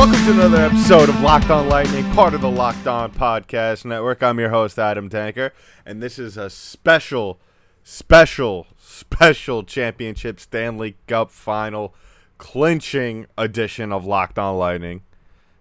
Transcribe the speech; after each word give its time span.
Welcome 0.00 0.24
to 0.24 0.32
another 0.32 0.62
episode 0.62 1.10
of 1.10 1.20
Locked 1.20 1.50
On 1.50 1.68
Lightning, 1.68 2.10
part 2.12 2.32
of 2.32 2.40
the 2.40 2.50
Locked 2.50 2.86
On 2.86 3.12
Podcast 3.12 3.84
Network. 3.84 4.22
I'm 4.22 4.40
your 4.40 4.48
host, 4.48 4.78
Adam 4.78 5.10
Tanker, 5.10 5.52
and 5.84 6.02
this 6.02 6.18
is 6.18 6.38
a 6.38 6.48
special, 6.48 7.38
special, 7.84 8.66
special 8.78 9.62
championship 9.62 10.40
Stanley 10.40 10.96
Cup 11.06 11.30
final 11.30 11.94
clinching 12.38 13.26
edition 13.36 13.92
of 13.92 14.06
Locked 14.06 14.38
On 14.38 14.56
Lightning. 14.56 15.02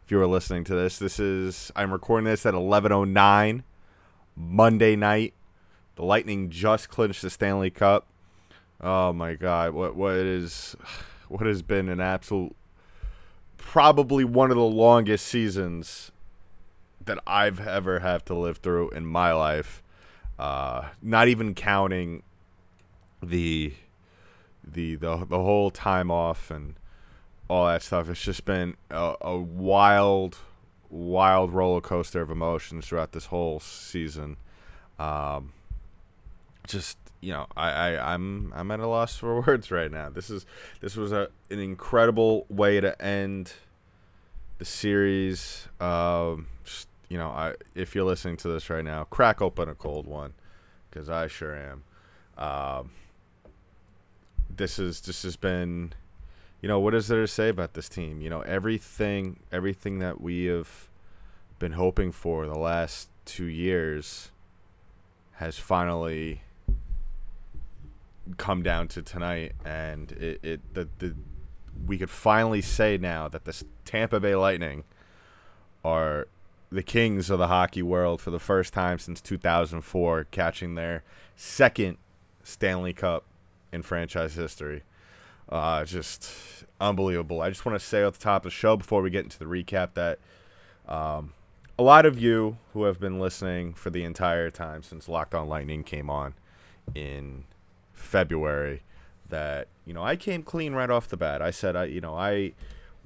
If 0.06 0.12
you 0.12 0.22
are 0.22 0.26
listening 0.26 0.64
to 0.64 0.74
this, 0.74 0.98
this 0.98 1.20
is 1.20 1.70
I'm 1.76 1.92
recording 1.92 2.24
this 2.24 2.46
at 2.46 2.54
11:09 2.54 3.64
Monday 4.38 4.96
night. 4.96 5.34
The 5.98 6.06
Lightning 6.06 6.50
just 6.50 6.88
clinched 6.88 7.24
the 7.24 7.30
Stanley 7.30 7.72
Cup. 7.72 8.08
Oh 8.80 9.12
my 9.12 9.34
God! 9.34 9.74
What 9.74 9.98
what 9.98 10.16
is 10.16 10.78
what 11.28 11.46
has 11.46 11.62
been 11.62 11.90
an 11.90 12.00
absolute 12.00 12.56
probably 13.70 14.24
one 14.24 14.50
of 14.50 14.58
the 14.58 14.64
longest 14.64 15.28
seasons 15.28 16.12
that 17.06 17.20
I've 17.28 17.60
ever 17.60 18.00
have 18.00 18.26
to 18.26 18.34
live 18.34 18.58
through 18.58 18.90
in 18.90 19.06
my 19.06 19.32
life. 19.32 19.84
Uh, 20.40 20.88
not 21.04 21.28
even 21.28 21.54
counting 21.54 22.24
the 23.22 23.74
the 24.64 24.96
the 24.96 25.18
the 25.18 25.38
whole 25.38 25.70
time 25.70 26.10
off 26.10 26.50
and 26.50 26.78
all 27.48 27.68
that 27.68 27.84
stuff. 27.84 28.10
It's 28.10 28.24
just 28.24 28.44
been 28.44 28.76
a, 28.90 29.14
a 29.22 29.38
wild, 29.38 30.40
wild 30.90 31.52
roller 31.52 31.82
coaster 31.82 32.22
of 32.22 32.32
emotions 32.32 32.88
throughout 32.88 33.12
this 33.12 33.28
whole 33.28 33.60
season. 33.60 34.38
Um, 34.98 35.54
just 36.66 36.98
you 37.22 37.34
know, 37.34 37.48
I, 37.56 37.70
I 37.70 38.14
I'm 38.14 38.54
I'm 38.56 38.72
at 38.72 38.80
a 38.80 38.88
loss 38.88 39.18
for 39.18 39.42
words 39.48 39.72
right 39.72 39.92
now. 39.92 40.10
This 40.10 40.30
is 40.30 40.46
this 40.82 40.96
was 40.96 41.12
a 41.12 41.30
an 41.50 41.60
incredible 41.60 42.46
way 42.50 42.80
to 42.80 43.00
end 43.02 43.54
the 44.58 44.66
series. 44.66 45.68
Um, 45.80 46.48
just, 46.64 46.88
you 47.10 47.18
know, 47.18 47.30
I 47.30 47.56
if 47.76 47.96
you're 47.96 48.06
listening 48.06 48.38
to 48.38 48.48
this 48.48 48.70
right 48.70 48.84
now, 48.84 49.04
crack 49.06 49.42
open 49.42 49.70
a 49.70 49.76
cold 49.76 50.08
one, 50.08 50.34
because 50.90 51.10
I 51.10 51.28
sure 51.28 51.56
am. 51.56 51.84
Um, 52.38 52.92
this 54.56 54.80
is 54.80 55.02
this 55.02 55.24
has 55.24 55.36
been, 55.36 55.94
you 56.62 56.70
know, 56.70 56.80
what 56.80 56.94
is 56.94 57.08
there 57.08 57.22
to 57.22 57.28
say 57.28 57.50
about 57.50 57.74
this 57.74 57.90
team? 57.90 58.22
You 58.22 58.30
know, 58.30 58.42
everything 58.42 59.40
everything 59.52 60.00
that 60.00 60.22
we 60.22 60.46
have 60.46 60.88
been 61.58 61.74
hoping 61.74 62.12
for 62.12 62.46
the 62.46 62.58
last 62.58 63.10
two 63.26 63.46
years 63.46 64.32
has 65.34 65.58
finally 65.58 66.42
come 68.38 68.64
down 68.64 68.88
to 68.90 69.02
tonight, 69.02 69.54
and 69.66 70.12
it, 70.14 70.40
it 70.44 70.74
the 70.74 70.90
the 71.00 71.16
we 71.86 71.98
could 71.98 72.10
finally 72.10 72.62
say 72.62 72.98
now 72.98 73.28
that 73.28 73.46
the 73.46 73.64
Tampa 73.86 74.20
Bay 74.20 74.36
Lightning 74.36 74.84
are 75.84 76.28
the 76.72 76.84
kings 76.84 77.30
of 77.30 77.40
the 77.40 77.48
hockey 77.48 77.82
world 77.82 78.22
for 78.22 78.32
the 78.32 78.40
first 78.40 78.74
time 78.74 79.00
since 79.00 79.22
2004, 79.22 80.26
catching 80.26 80.76
their 80.76 81.04
second 81.36 81.98
Stanley 82.44 82.94
Cup 82.94 83.26
in 83.72 83.82
franchise 83.82 84.36
history. 84.36 84.84
Uh, 85.48 85.84
just 85.84 86.30
unbelievable. 86.80 87.42
I 87.42 87.50
just 87.50 87.66
want 87.66 87.80
to 87.80 87.86
say 87.86 88.04
at 88.04 88.14
the 88.14 88.20
top 88.20 88.46
of 88.46 88.52
the 88.52 88.56
show 88.56 88.78
before 88.78 89.02
we 89.02 89.10
get 89.10 89.24
into 89.24 89.40
the 89.40 89.46
recap 89.46 89.94
that 89.96 90.20
um, 90.88 91.34
a 91.78 91.84
lot 91.84 92.06
of 92.06 92.20
you 92.20 92.58
who 92.74 92.84
have 92.84 93.00
been 93.00 93.20
listening 93.20 93.74
for 93.74 93.90
the 93.90 94.04
entire 94.04 94.52
time 94.52 94.84
since 94.84 95.08
Locked 95.08 95.34
On 95.34 95.48
Lightning 95.48 95.84
came 95.84 96.10
on 96.10 96.36
in 96.94 97.46
February 98.00 98.82
that 99.30 99.68
you 99.86 99.94
know 99.94 100.04
I 100.04 100.16
came 100.16 100.44
clean 100.44 100.74
right 100.74 100.90
off 100.90 101.08
the 101.08 101.18
bat. 101.18 101.42
I 101.42 101.52
said 101.52 101.76
I 101.76 101.86
you 101.86 102.02
know 102.02 102.16
I 102.16 102.54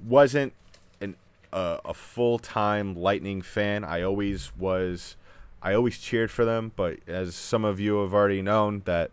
wasn't 0.04 0.52
an 1.00 1.16
uh, 1.52 1.78
a 1.84 1.94
full 1.94 2.38
time 2.38 2.94
Lightning 2.94 3.42
fan. 3.42 3.84
I 3.84 4.02
always 4.02 4.56
was. 4.56 5.16
I 5.62 5.72
always 5.72 5.96
cheered 5.96 6.30
for 6.30 6.44
them, 6.44 6.72
but 6.76 6.98
as 7.06 7.34
some 7.34 7.64
of 7.64 7.80
you 7.80 8.02
have 8.02 8.12
already 8.12 8.42
known 8.42 8.82
that 8.84 9.10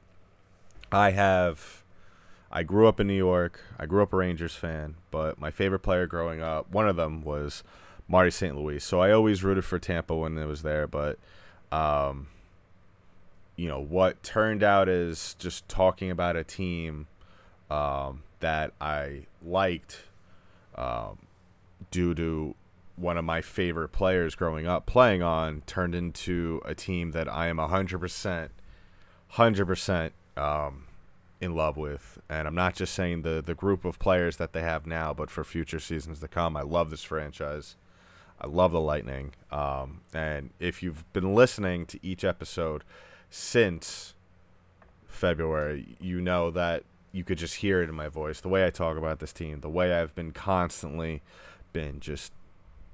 I 0.91 1.11
have 1.11 1.81
I 2.51 2.63
grew 2.63 2.87
up 2.87 2.99
in 2.99 3.07
New 3.07 3.13
York. 3.13 3.61
I 3.79 3.85
grew 3.85 4.03
up 4.03 4.11
a 4.11 4.17
Rangers 4.17 4.55
fan, 4.55 4.95
but 5.09 5.39
my 5.39 5.51
favorite 5.51 5.79
player 5.79 6.05
growing 6.05 6.41
up, 6.41 6.69
one 6.69 6.87
of 6.89 6.97
them 6.97 7.23
was 7.23 7.63
Marty 8.09 8.31
St. 8.31 8.57
Louis. 8.57 8.83
So 8.83 8.99
I 8.99 9.11
always 9.11 9.43
rooted 9.43 9.63
for 9.63 9.79
Tampa 9.79 10.15
when 10.15 10.37
it 10.37 10.45
was 10.45 10.61
there, 10.61 10.85
but 10.85 11.17
um, 11.71 12.27
you 13.61 13.67
know 13.67 13.79
what 13.79 14.23
turned 14.23 14.63
out 14.63 14.89
as 14.89 15.35
just 15.37 15.69
talking 15.69 16.09
about 16.09 16.35
a 16.35 16.43
team 16.43 17.05
um, 17.69 18.23
that 18.39 18.73
I 18.81 19.27
liked 19.45 20.05
um, 20.73 21.19
due 21.91 22.15
to 22.15 22.55
one 22.95 23.19
of 23.19 23.23
my 23.23 23.41
favorite 23.41 23.89
players 23.89 24.33
growing 24.33 24.65
up 24.65 24.87
playing 24.87 25.21
on 25.21 25.61
turned 25.67 25.93
into 25.93 26.59
a 26.65 26.73
team 26.73 27.11
that 27.11 27.31
I 27.31 27.49
am 27.49 27.57
100% 27.57 28.49
100% 29.33 30.11
um, 30.35 30.87
in 31.39 31.53
love 31.53 31.77
with. 31.77 32.19
And 32.27 32.47
I'm 32.47 32.55
not 32.55 32.75
just 32.75 32.95
saying 32.95 33.21
the 33.21 33.43
the 33.45 33.53
group 33.53 33.85
of 33.85 33.99
players 33.99 34.37
that 34.37 34.53
they 34.53 34.63
have 34.63 34.87
now 34.87 35.13
but 35.13 35.29
for 35.29 35.43
future 35.43 35.79
seasons 35.79 36.19
to 36.21 36.27
come 36.27 36.57
I 36.57 36.63
love 36.63 36.89
this 36.89 37.03
franchise. 37.03 37.75
I 38.43 38.47
love 38.47 38.71
the 38.71 38.81
Lightning. 38.81 39.35
Um, 39.51 40.01
and 40.15 40.49
if 40.59 40.81
you've 40.81 41.05
been 41.13 41.35
listening 41.35 41.85
to 41.85 41.99
each 42.01 42.23
episode 42.23 42.83
since 43.31 44.13
February, 45.07 45.95
you 45.99 46.21
know 46.21 46.51
that 46.51 46.83
you 47.13 47.23
could 47.23 47.37
just 47.37 47.55
hear 47.55 47.81
it 47.81 47.89
in 47.89 47.95
my 47.95 48.09
voice, 48.09 48.41
the 48.41 48.49
way 48.49 48.65
I 48.65 48.69
talk 48.69 48.97
about 48.97 49.19
this 49.19 49.33
team, 49.33 49.61
the 49.61 49.69
way 49.69 49.93
I've 49.93 50.13
been 50.13 50.31
constantly 50.31 51.21
been 51.73 52.01
just 52.01 52.33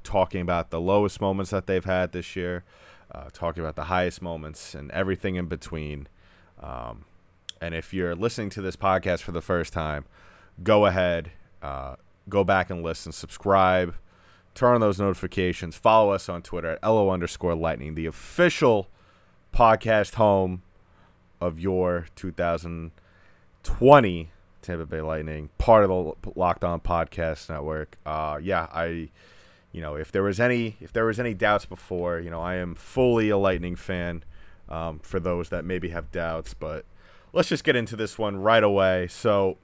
talking 0.04 0.42
about 0.42 0.70
the 0.70 0.80
lowest 0.80 1.20
moments 1.20 1.52
that 1.52 1.66
they've 1.66 1.84
had 1.84 2.12
this 2.12 2.36
year, 2.36 2.64
uh, 3.12 3.26
talking 3.34 3.64
about 3.64 3.76
the 3.76 3.86
highest 3.86 4.22
moments 4.22 4.76
and 4.76 4.92
everything 4.92 5.36
in 5.36 5.48
between. 5.48 6.08
Um, 6.62 7.06
and 7.60 7.74
if 7.74 7.92
you're 7.92 8.16
listening 8.16 8.52
to 8.52 8.62
this 8.62 8.76
podcast 8.76 9.22
for 9.22 9.32
the 9.32 9.42
first 9.42 9.74
time, 9.74 10.06
go 10.64 10.86
ahead, 10.86 11.32
uh, 11.64 11.96
go 12.30 12.44
back 12.44 12.70
and 12.70 12.84
listen, 12.84 13.12
subscribe, 13.12 13.96
turn 14.54 14.76
on 14.76 14.82
those 14.82 15.00
notifications, 15.00 15.76
follow 15.76 16.12
us 16.12 16.30
on 16.30 16.44
Twitter 16.44 16.72
at 16.72 16.84
LO 16.84 17.10
underscore 17.10 17.56
lightning, 17.56 17.96
the 17.96 18.06
official 18.06 18.90
podcast 19.58 20.16
home 20.16 20.62
of 21.42 21.60
your 21.60 22.08
2020 22.16 24.30
Tampa 24.62 24.86
Bay 24.86 25.02
Lightning, 25.02 25.50
part 25.58 25.84
of 25.84 25.90
the 25.90 26.14
Locked 26.36 26.64
On 26.64 26.80
Podcast 26.80 27.50
Network. 27.50 27.98
Uh, 28.06 28.38
yeah, 28.40 28.68
I, 28.72 29.10
you 29.72 29.82
know, 29.82 29.96
if 29.96 30.12
there 30.12 30.22
was 30.22 30.40
any 30.40 30.78
if 30.80 30.94
there 30.94 31.06
was 31.06 31.20
any 31.20 31.34
doubts 31.34 31.66
before, 31.66 32.20
you 32.20 32.30
know, 32.30 32.40
I 32.40 32.58
am 32.58 32.76
fully 32.76 33.30
a 33.30 33.38
Lightning 33.38 33.76
fan. 33.76 34.24
Um, 34.70 35.00
for 35.00 35.20
those 35.20 35.50
that 35.50 35.66
maybe 35.66 35.90
have 35.90 36.12
doubts, 36.12 36.54
but 36.54 36.86
let's 37.32 37.48
just 37.48 37.64
get 37.64 37.78
into 37.78 37.96
this 37.96 38.20
one 38.20 38.38
right 38.38 38.64
away. 38.64 39.08
So 39.08 39.58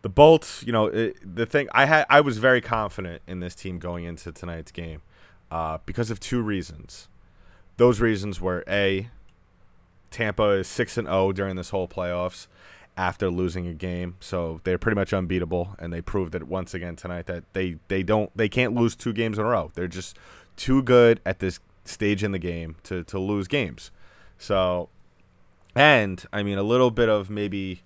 the 0.00 0.08
Bolts, 0.08 0.64
you 0.66 0.72
know, 0.72 0.86
it, 0.86 1.18
the 1.22 1.44
thing 1.44 1.68
I 1.72 1.84
had, 1.84 2.06
I 2.08 2.22
was 2.22 2.38
very 2.38 2.62
confident 2.62 3.20
in 3.28 3.40
this 3.40 3.54
team 3.54 3.78
going 3.78 4.04
into 4.04 4.32
tonight's 4.32 4.72
game 4.72 5.02
uh, 5.50 5.76
because 5.84 6.10
of 6.10 6.18
two 6.18 6.40
reasons. 6.40 7.08
Those 7.78 8.00
reasons 8.00 8.40
were 8.40 8.64
a 8.68 9.08
Tampa 10.10 10.50
is 10.50 10.68
six 10.68 10.98
and 10.98 11.06
zero 11.06 11.32
during 11.32 11.56
this 11.56 11.70
whole 11.70 11.88
playoffs 11.88 12.46
after 12.96 13.30
losing 13.30 13.68
a 13.68 13.74
game, 13.74 14.16
so 14.18 14.60
they're 14.64 14.78
pretty 14.78 14.96
much 14.96 15.12
unbeatable, 15.12 15.76
and 15.78 15.92
they 15.92 16.00
proved 16.00 16.34
it 16.34 16.48
once 16.48 16.74
again 16.74 16.96
tonight 16.96 17.26
that 17.26 17.44
they 17.52 17.76
they 17.86 18.02
don't 18.02 18.36
they 18.36 18.48
can't 18.48 18.74
lose 18.74 18.96
two 18.96 19.12
games 19.12 19.38
in 19.38 19.44
a 19.44 19.48
row. 19.48 19.70
They're 19.74 19.86
just 19.86 20.18
too 20.56 20.82
good 20.82 21.20
at 21.24 21.38
this 21.38 21.60
stage 21.84 22.24
in 22.24 22.32
the 22.32 22.38
game 22.38 22.76
to 22.82 23.04
to 23.04 23.18
lose 23.18 23.46
games. 23.46 23.92
So, 24.38 24.88
and 25.76 26.24
I 26.32 26.42
mean 26.42 26.58
a 26.58 26.64
little 26.64 26.90
bit 26.90 27.08
of 27.08 27.30
maybe, 27.30 27.82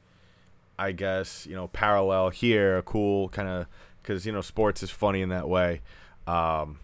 I 0.78 0.92
guess 0.92 1.46
you 1.46 1.54
know 1.54 1.68
parallel 1.68 2.30
here, 2.30 2.78
a 2.78 2.82
cool 2.82 3.28
kind 3.28 3.48
of 3.48 3.66
because 4.02 4.24
you 4.24 4.32
know 4.32 4.40
sports 4.40 4.82
is 4.82 4.90
funny 4.90 5.20
in 5.20 5.28
that 5.28 5.48
way. 5.48 5.82
Um, 6.26 6.78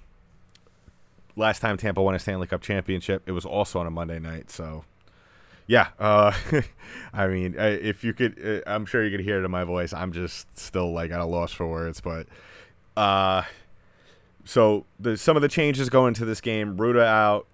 last 1.39 1.61
time 1.61 1.77
Tampa 1.77 2.03
won 2.03 2.15
a 2.15 2.19
Stanley 2.19 2.47
Cup 2.47 2.61
championship, 2.61 3.23
it 3.27 3.33
was 3.33 3.47
also 3.47 3.79
on 3.79 3.87
a 3.87 3.91
Monday 3.91 4.19
night. 4.19 4.51
So, 4.51 4.85
yeah, 5.67 5.89
uh, 5.99 6.33
I 7.13 7.29
mean, 7.29 7.55
if 7.57 8.05
you 8.05 8.13
could, 8.13 8.39
uh, 8.45 8.71
I'm 8.71 8.85
sure 8.85 9.05
you 9.05 9.17
could 9.17 9.25
hear 9.25 9.41
it 9.41 9.45
in 9.45 9.51
my 9.51 9.65
voice. 9.65 9.93
I'm 9.93 10.13
just 10.13 10.59
still 10.59 10.93
like 10.93 11.11
at 11.11 11.21
a 11.21 11.25
loss 11.25 11.53
for 11.53 11.67
words, 11.67 12.01
but 12.01 12.27
uh, 12.97 13.43
so 14.45 14.85
the 14.99 15.17
some 15.17 15.37
of 15.37 15.43
the 15.43 15.49
changes 15.49 15.89
going 15.89 16.09
into 16.09 16.25
this 16.25 16.41
game: 16.41 16.77
Rutta 16.77 17.05
out, 17.05 17.47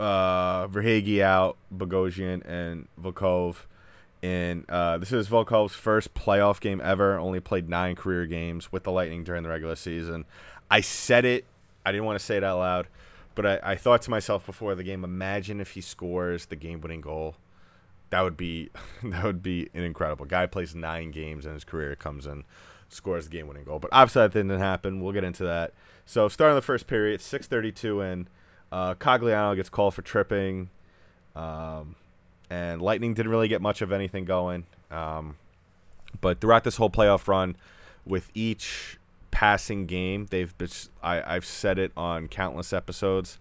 uh, 0.00 0.66
Verhaeghe 0.68 1.20
out, 1.20 1.56
Bogosian 1.74 2.44
and 2.46 2.88
Volkov. 3.00 3.66
And 4.22 4.68
uh, 4.68 4.98
this 4.98 5.12
is 5.12 5.28
Volkov's 5.28 5.74
first 5.74 6.14
playoff 6.14 6.58
game 6.58 6.80
ever. 6.82 7.18
Only 7.18 7.38
played 7.38 7.68
nine 7.68 7.94
career 7.94 8.26
games 8.26 8.72
with 8.72 8.82
the 8.82 8.90
Lightning 8.90 9.22
during 9.22 9.42
the 9.42 9.48
regular 9.48 9.76
season. 9.76 10.24
I 10.70 10.80
said 10.80 11.24
it. 11.24 11.44
I 11.86 11.92
didn't 11.92 12.04
want 12.04 12.18
to 12.18 12.24
say 12.24 12.36
it 12.36 12.44
out 12.44 12.58
loud, 12.58 12.88
but 13.36 13.46
I, 13.46 13.60
I 13.62 13.76
thought 13.76 14.02
to 14.02 14.10
myself 14.10 14.44
before 14.44 14.74
the 14.74 14.82
game: 14.82 15.04
Imagine 15.04 15.60
if 15.60 15.70
he 15.70 15.80
scores 15.80 16.46
the 16.46 16.56
game-winning 16.56 17.00
goal. 17.00 17.36
That 18.10 18.22
would 18.22 18.36
be 18.36 18.70
that 19.04 19.24
would 19.24 19.42
be 19.42 19.70
an 19.72 19.84
incredible 19.84 20.26
guy. 20.26 20.46
Plays 20.46 20.74
nine 20.74 21.12
games 21.12 21.46
in 21.46 21.54
his 21.54 21.62
career, 21.62 21.94
comes 21.94 22.26
in, 22.26 22.44
scores 22.88 23.26
the 23.26 23.30
game-winning 23.30 23.64
goal. 23.64 23.78
But 23.78 23.90
obviously 23.92 24.22
that 24.22 24.32
didn't 24.32 24.58
happen. 24.58 25.00
We'll 25.00 25.12
get 25.12 25.24
into 25.24 25.44
that. 25.44 25.72
So 26.04 26.28
starting 26.28 26.56
the 26.56 26.62
first 26.62 26.88
period, 26.88 27.20
six 27.20 27.46
thirty-two 27.46 28.00
in. 28.00 28.28
Uh, 28.72 28.94
Cogliano 28.94 29.54
gets 29.54 29.68
called 29.68 29.94
for 29.94 30.02
tripping. 30.02 30.70
Um, 31.36 31.94
and 32.50 32.82
Lightning 32.82 33.14
didn't 33.14 33.30
really 33.30 33.48
get 33.48 33.62
much 33.62 33.80
of 33.80 33.92
anything 33.92 34.24
going. 34.24 34.64
Um, 34.90 35.36
but 36.20 36.40
throughout 36.40 36.64
this 36.64 36.76
whole 36.76 36.90
playoff 36.90 37.28
run, 37.28 37.56
with 38.04 38.30
each 38.34 38.98
passing 39.36 39.84
game, 39.84 40.26
they've 40.30 40.56
been, 40.56 40.70
I've 41.02 41.44
said 41.44 41.78
it 41.78 41.92
on 41.94 42.26
countless 42.26 42.72
episodes, 42.72 43.38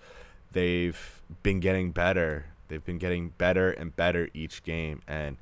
they've 0.51 1.21
been 1.41 1.61
getting 1.61 1.91
better. 1.91 2.47
They've 2.67 2.83
been 2.83 2.97
getting 2.97 3.29
better 3.37 3.71
and 3.71 3.95
better 3.95 4.27
each 4.33 4.61
game, 4.63 5.03
and 5.07 5.37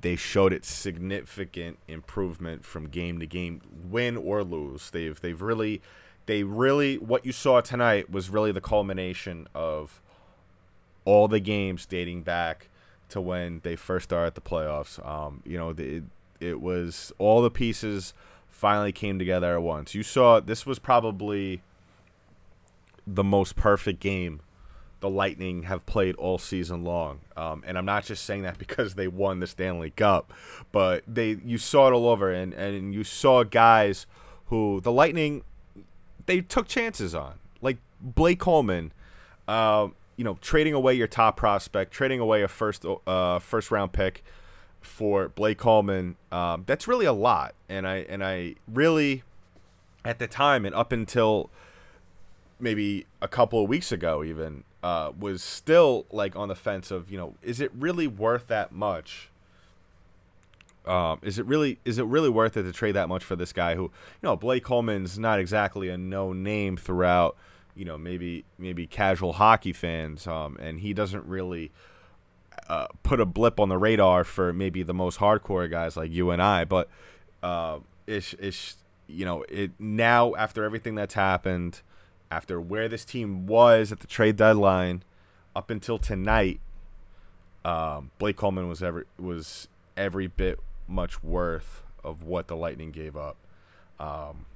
they 0.00 0.16
showed 0.16 0.52
it 0.52 0.64
significant 0.64 1.78
improvement 1.86 2.64
from 2.64 2.88
game 2.88 3.20
to 3.20 3.26
game, 3.28 3.60
win 3.88 4.16
or 4.16 4.42
lose. 4.42 4.90
They've 4.90 5.20
they've 5.20 5.40
really, 5.40 5.80
they 6.26 6.42
really 6.42 6.98
what 6.98 7.24
you 7.24 7.30
saw 7.30 7.60
tonight 7.60 8.10
was 8.10 8.28
really 8.28 8.50
the 8.50 8.60
culmination 8.60 9.46
of 9.54 10.00
all 11.04 11.28
the 11.28 11.38
games 11.38 11.86
dating 11.86 12.22
back 12.22 12.70
to 13.10 13.20
when 13.20 13.60
they 13.62 13.76
first 13.76 14.06
started 14.06 14.34
the 14.34 14.40
playoffs. 14.40 14.98
Um, 15.06 15.42
you 15.46 15.56
know, 15.56 15.72
the, 15.72 15.98
it, 15.98 16.02
it 16.40 16.60
was 16.60 17.12
all 17.18 17.40
the 17.40 17.52
pieces 17.52 18.14
finally 18.62 18.92
came 18.92 19.18
together 19.18 19.54
at 19.54 19.62
once. 19.62 19.92
You 19.92 20.04
saw 20.04 20.38
this 20.38 20.64
was 20.64 20.78
probably 20.78 21.62
the 23.04 23.24
most 23.24 23.56
perfect 23.56 23.98
game 23.98 24.40
the 25.00 25.10
Lightning 25.10 25.64
have 25.64 25.84
played 25.84 26.14
all 26.14 26.38
season 26.38 26.84
long. 26.84 27.22
Um, 27.36 27.64
and 27.66 27.76
I'm 27.76 27.84
not 27.84 28.04
just 28.04 28.24
saying 28.24 28.42
that 28.42 28.58
because 28.64 28.94
they 28.94 29.08
won 29.08 29.40
the 29.40 29.48
Stanley 29.48 29.90
Cup, 29.90 30.32
but 30.70 31.02
they 31.08 31.38
you 31.44 31.58
saw 31.58 31.88
it 31.88 31.92
all 31.92 32.08
over, 32.08 32.30
and 32.30 32.54
and 32.54 32.94
you 32.94 33.02
saw 33.02 33.42
guys 33.42 34.06
who 34.46 34.80
the 34.80 34.92
Lightning 34.92 35.42
they 36.26 36.40
took 36.40 36.68
chances 36.68 37.16
on, 37.16 37.40
like 37.60 37.78
Blake 38.00 38.38
Coleman. 38.38 38.92
Um, 39.48 39.96
you 40.16 40.22
know, 40.22 40.38
trading 40.40 40.72
away 40.72 40.94
your 40.94 41.08
top 41.08 41.36
prospect, 41.36 41.90
trading 41.90 42.20
away 42.20 42.42
a 42.42 42.48
first 42.48 42.86
uh, 43.08 43.40
first 43.40 43.72
round 43.72 43.92
pick 43.92 44.22
for 44.84 45.28
Blake 45.28 45.58
Coleman, 45.58 46.16
um, 46.30 46.64
that's 46.66 46.86
really 46.86 47.06
a 47.06 47.12
lot. 47.12 47.54
And 47.68 47.86
I 47.86 47.98
and 48.08 48.24
I 48.24 48.54
really, 48.66 49.22
at 50.04 50.18
the 50.18 50.26
time 50.26 50.64
and 50.64 50.74
up 50.74 50.92
until 50.92 51.50
maybe 52.58 53.06
a 53.20 53.28
couple 53.28 53.62
of 53.62 53.68
weeks 53.68 53.92
ago, 53.92 54.22
even 54.22 54.64
uh, 54.82 55.12
was 55.18 55.42
still 55.42 56.06
like 56.10 56.36
on 56.36 56.48
the 56.48 56.54
fence 56.54 56.90
of 56.90 57.10
you 57.10 57.18
know, 57.18 57.34
is 57.42 57.60
it 57.60 57.70
really 57.74 58.06
worth 58.06 58.48
that 58.48 58.72
much? 58.72 59.30
Um, 60.84 61.20
is 61.22 61.38
it 61.38 61.46
really 61.46 61.78
is 61.84 61.98
it 61.98 62.06
really 62.06 62.28
worth 62.28 62.56
it 62.56 62.64
to 62.64 62.72
trade 62.72 62.92
that 62.92 63.08
much 63.08 63.22
for 63.22 63.36
this 63.36 63.52
guy 63.52 63.76
who 63.76 63.82
you 63.82 63.90
know 64.22 64.36
Blake 64.36 64.64
Coleman's 64.64 65.18
not 65.18 65.38
exactly 65.38 65.88
a 65.88 65.96
no 65.96 66.32
name 66.32 66.76
throughout 66.76 67.36
you 67.76 67.84
know 67.84 67.96
maybe 67.96 68.44
maybe 68.58 68.86
casual 68.86 69.34
hockey 69.34 69.72
fans 69.72 70.26
um, 70.26 70.56
and 70.60 70.80
he 70.80 70.92
doesn't 70.92 71.24
really 71.24 71.70
uh, 72.68 72.86
put 73.02 73.20
a 73.20 73.26
blip 73.26 73.58
on 73.60 73.68
the 73.68 73.78
radar 73.78 74.24
for 74.24 74.52
maybe 74.52 74.82
the 74.82 74.94
most 74.94 75.18
hardcore 75.18 75.70
guys 75.70 75.96
like 75.96 76.10
you 76.10 76.30
and 76.30 76.40
I 76.40 76.64
but 76.64 76.88
uh, 77.42 77.78
it's 78.06 78.34
it's 78.34 78.76
you 79.06 79.24
know 79.24 79.44
it 79.48 79.72
now 79.78 80.34
after 80.36 80.64
everything 80.64 80.94
that's 80.94 81.14
happened 81.14 81.82
after 82.30 82.60
where 82.60 82.88
this 82.88 83.04
team 83.04 83.46
was 83.46 83.92
at 83.92 84.00
the 84.00 84.06
trade 84.06 84.36
deadline 84.36 85.02
up 85.54 85.70
until 85.70 85.98
tonight 85.98 86.60
um, 87.64 88.10
Blake 88.18 88.36
Coleman 88.36 88.68
was 88.68 88.82
every 88.82 89.04
was 89.18 89.68
every 89.96 90.26
bit 90.26 90.58
much 90.88 91.22
worth 91.22 91.82
of 92.02 92.22
what 92.22 92.48
the 92.48 92.56
Lightning 92.56 92.90
gave 92.90 93.16
up. 93.16 93.36
Um, 94.00 94.46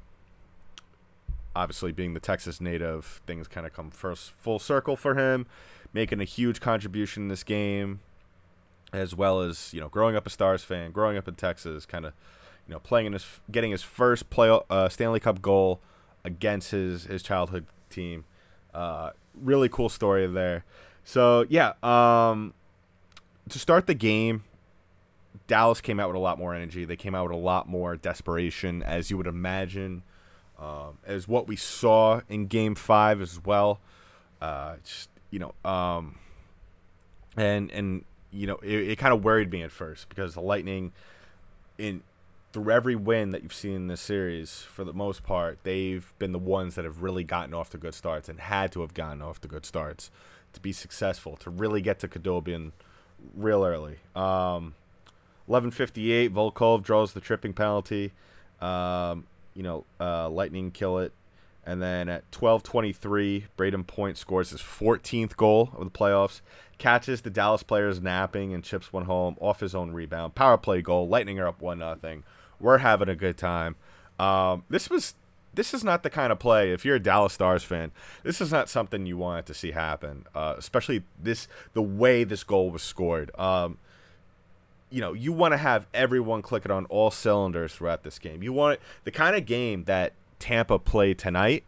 obviously, 1.54 1.92
being 1.92 2.14
the 2.14 2.20
Texas 2.20 2.60
native, 2.60 3.20
things 3.26 3.46
kind 3.46 3.66
of 3.66 3.72
come 3.72 3.90
first 3.90 4.30
full 4.32 4.58
circle 4.58 4.96
for 4.96 5.14
him, 5.14 5.46
making 5.92 6.20
a 6.20 6.24
huge 6.24 6.60
contribution 6.60 7.24
in 7.24 7.28
this 7.28 7.42
game, 7.42 8.00
as 8.92 9.14
well 9.14 9.40
as 9.40 9.72
you 9.72 9.80
know 9.80 9.88
growing 9.88 10.16
up 10.16 10.26
a 10.26 10.30
Stars 10.30 10.62
fan, 10.62 10.90
growing 10.90 11.16
up 11.16 11.28
in 11.28 11.34
Texas, 11.34 11.86
kind 11.86 12.04
of 12.06 12.12
you 12.66 12.72
know 12.72 12.80
playing 12.80 13.06
in 13.06 13.12
his 13.12 13.26
getting 13.50 13.70
his 13.70 13.82
first 13.82 14.30
play 14.30 14.58
uh, 14.70 14.88
Stanley 14.88 15.20
Cup 15.20 15.42
goal 15.42 15.80
against 16.24 16.70
his 16.70 17.04
his 17.04 17.22
childhood 17.22 17.66
team. 17.90 18.24
Uh, 18.74 19.10
really 19.34 19.68
cool 19.68 19.88
story 19.88 20.26
there. 20.26 20.64
So 21.04 21.46
yeah, 21.48 21.72
um, 21.82 22.52
to 23.48 23.58
start 23.58 23.86
the 23.86 23.94
game, 23.94 24.44
Dallas 25.46 25.80
came 25.80 26.00
out 26.00 26.08
with 26.08 26.16
a 26.16 26.20
lot 26.20 26.38
more 26.38 26.54
energy. 26.54 26.84
They 26.84 26.96
came 26.96 27.14
out 27.14 27.28
with 27.28 27.32
a 27.32 27.40
lot 27.40 27.68
more 27.68 27.96
desperation, 27.96 28.82
as 28.82 29.10
you 29.10 29.16
would 29.16 29.26
imagine, 29.26 30.02
um, 30.58 30.98
as 31.06 31.28
what 31.28 31.46
we 31.46 31.56
saw 31.56 32.20
in 32.28 32.46
Game 32.46 32.74
Five 32.74 33.20
as 33.20 33.40
well. 33.44 33.80
Uh, 34.40 34.76
just, 34.84 35.08
you 35.36 35.40
know, 35.40 35.70
um, 35.70 36.14
and 37.36 37.70
and 37.70 38.06
you 38.32 38.46
know, 38.46 38.56
it, 38.62 38.92
it 38.92 38.96
kind 38.96 39.12
of 39.12 39.22
worried 39.22 39.52
me 39.52 39.62
at 39.62 39.70
first 39.70 40.08
because 40.08 40.32
the 40.32 40.40
Lightning, 40.40 40.92
in 41.76 42.02
through 42.54 42.70
every 42.70 42.96
win 42.96 43.32
that 43.32 43.42
you've 43.42 43.52
seen 43.52 43.74
in 43.74 43.86
this 43.86 44.00
series, 44.00 44.60
for 44.60 44.82
the 44.82 44.94
most 44.94 45.24
part, 45.24 45.58
they've 45.62 46.10
been 46.18 46.32
the 46.32 46.38
ones 46.38 46.74
that 46.76 46.86
have 46.86 47.02
really 47.02 47.22
gotten 47.22 47.52
off 47.52 47.68
to 47.68 47.76
good 47.76 47.94
starts 47.94 48.30
and 48.30 48.40
had 48.40 48.72
to 48.72 48.80
have 48.80 48.94
gotten 48.94 49.20
off 49.20 49.38
to 49.42 49.48
good 49.48 49.66
starts 49.66 50.10
to 50.54 50.60
be 50.60 50.72
successful, 50.72 51.36
to 51.36 51.50
really 51.50 51.82
get 51.82 51.98
to 51.98 52.08
Khudobin 52.08 52.72
real 53.34 53.62
early. 53.62 53.98
Um, 54.14 54.74
11:58, 55.50 56.32
Volkov 56.32 56.82
draws 56.82 57.12
the 57.12 57.20
tripping 57.20 57.52
penalty. 57.52 58.12
Um, 58.62 59.26
you 59.52 59.62
know, 59.62 59.84
uh, 60.00 60.30
Lightning 60.30 60.70
kill 60.70 60.96
it, 60.96 61.12
and 61.66 61.82
then 61.82 62.08
at 62.08 62.30
12:23, 62.30 63.46
Brayden 63.58 63.86
Point 63.86 64.16
scores 64.16 64.50
his 64.50 64.62
14th 64.62 65.36
goal 65.36 65.72
of 65.76 65.84
the 65.84 65.90
playoffs. 65.90 66.40
Catches 66.78 67.22
the 67.22 67.30
Dallas 67.30 67.62
players 67.62 68.00
napping 68.00 68.54
and 68.54 68.62
chips 68.62 68.92
one 68.92 69.06
home 69.06 69.36
off 69.40 69.60
his 69.60 69.74
own 69.74 69.90
rebound. 69.92 70.34
Power 70.34 70.56
play 70.56 70.80
goal. 70.80 71.08
Lightning 71.08 71.40
are 71.40 71.48
up 71.48 71.60
one 71.60 71.78
nothing. 71.78 72.22
We're 72.60 72.78
having 72.78 73.08
a 73.08 73.16
good 73.16 73.36
time. 73.36 73.76
Um, 74.18 74.64
this 74.70 74.88
was 74.88 75.14
this 75.54 75.74
is 75.74 75.82
not 75.82 76.02
the 76.02 76.10
kind 76.10 76.30
of 76.30 76.38
play. 76.38 76.72
If 76.72 76.84
you're 76.84 76.96
a 76.96 77.00
Dallas 77.00 77.32
Stars 77.32 77.64
fan, 77.64 77.90
this 78.22 78.40
is 78.40 78.52
not 78.52 78.68
something 78.68 79.06
you 79.06 79.16
wanted 79.16 79.46
to 79.46 79.54
see 79.54 79.72
happen. 79.72 80.26
Uh, 80.34 80.54
especially 80.56 81.02
this 81.20 81.48
the 81.72 81.82
way 81.82 82.22
this 82.22 82.44
goal 82.44 82.70
was 82.70 82.82
scored. 82.82 83.36
Um, 83.38 83.78
you 84.88 85.00
know, 85.00 85.14
you 85.14 85.32
want 85.32 85.52
to 85.52 85.58
have 85.58 85.88
everyone 85.92 86.42
clicking 86.42 86.70
on 86.70 86.84
all 86.86 87.10
cylinders 87.10 87.74
throughout 87.74 88.04
this 88.04 88.20
game. 88.20 88.42
You 88.42 88.52
want 88.52 88.78
the 89.02 89.10
kind 89.10 89.34
of 89.34 89.44
game 89.44 89.84
that 89.84 90.12
Tampa 90.38 90.78
play 90.78 91.14
tonight 91.14 91.64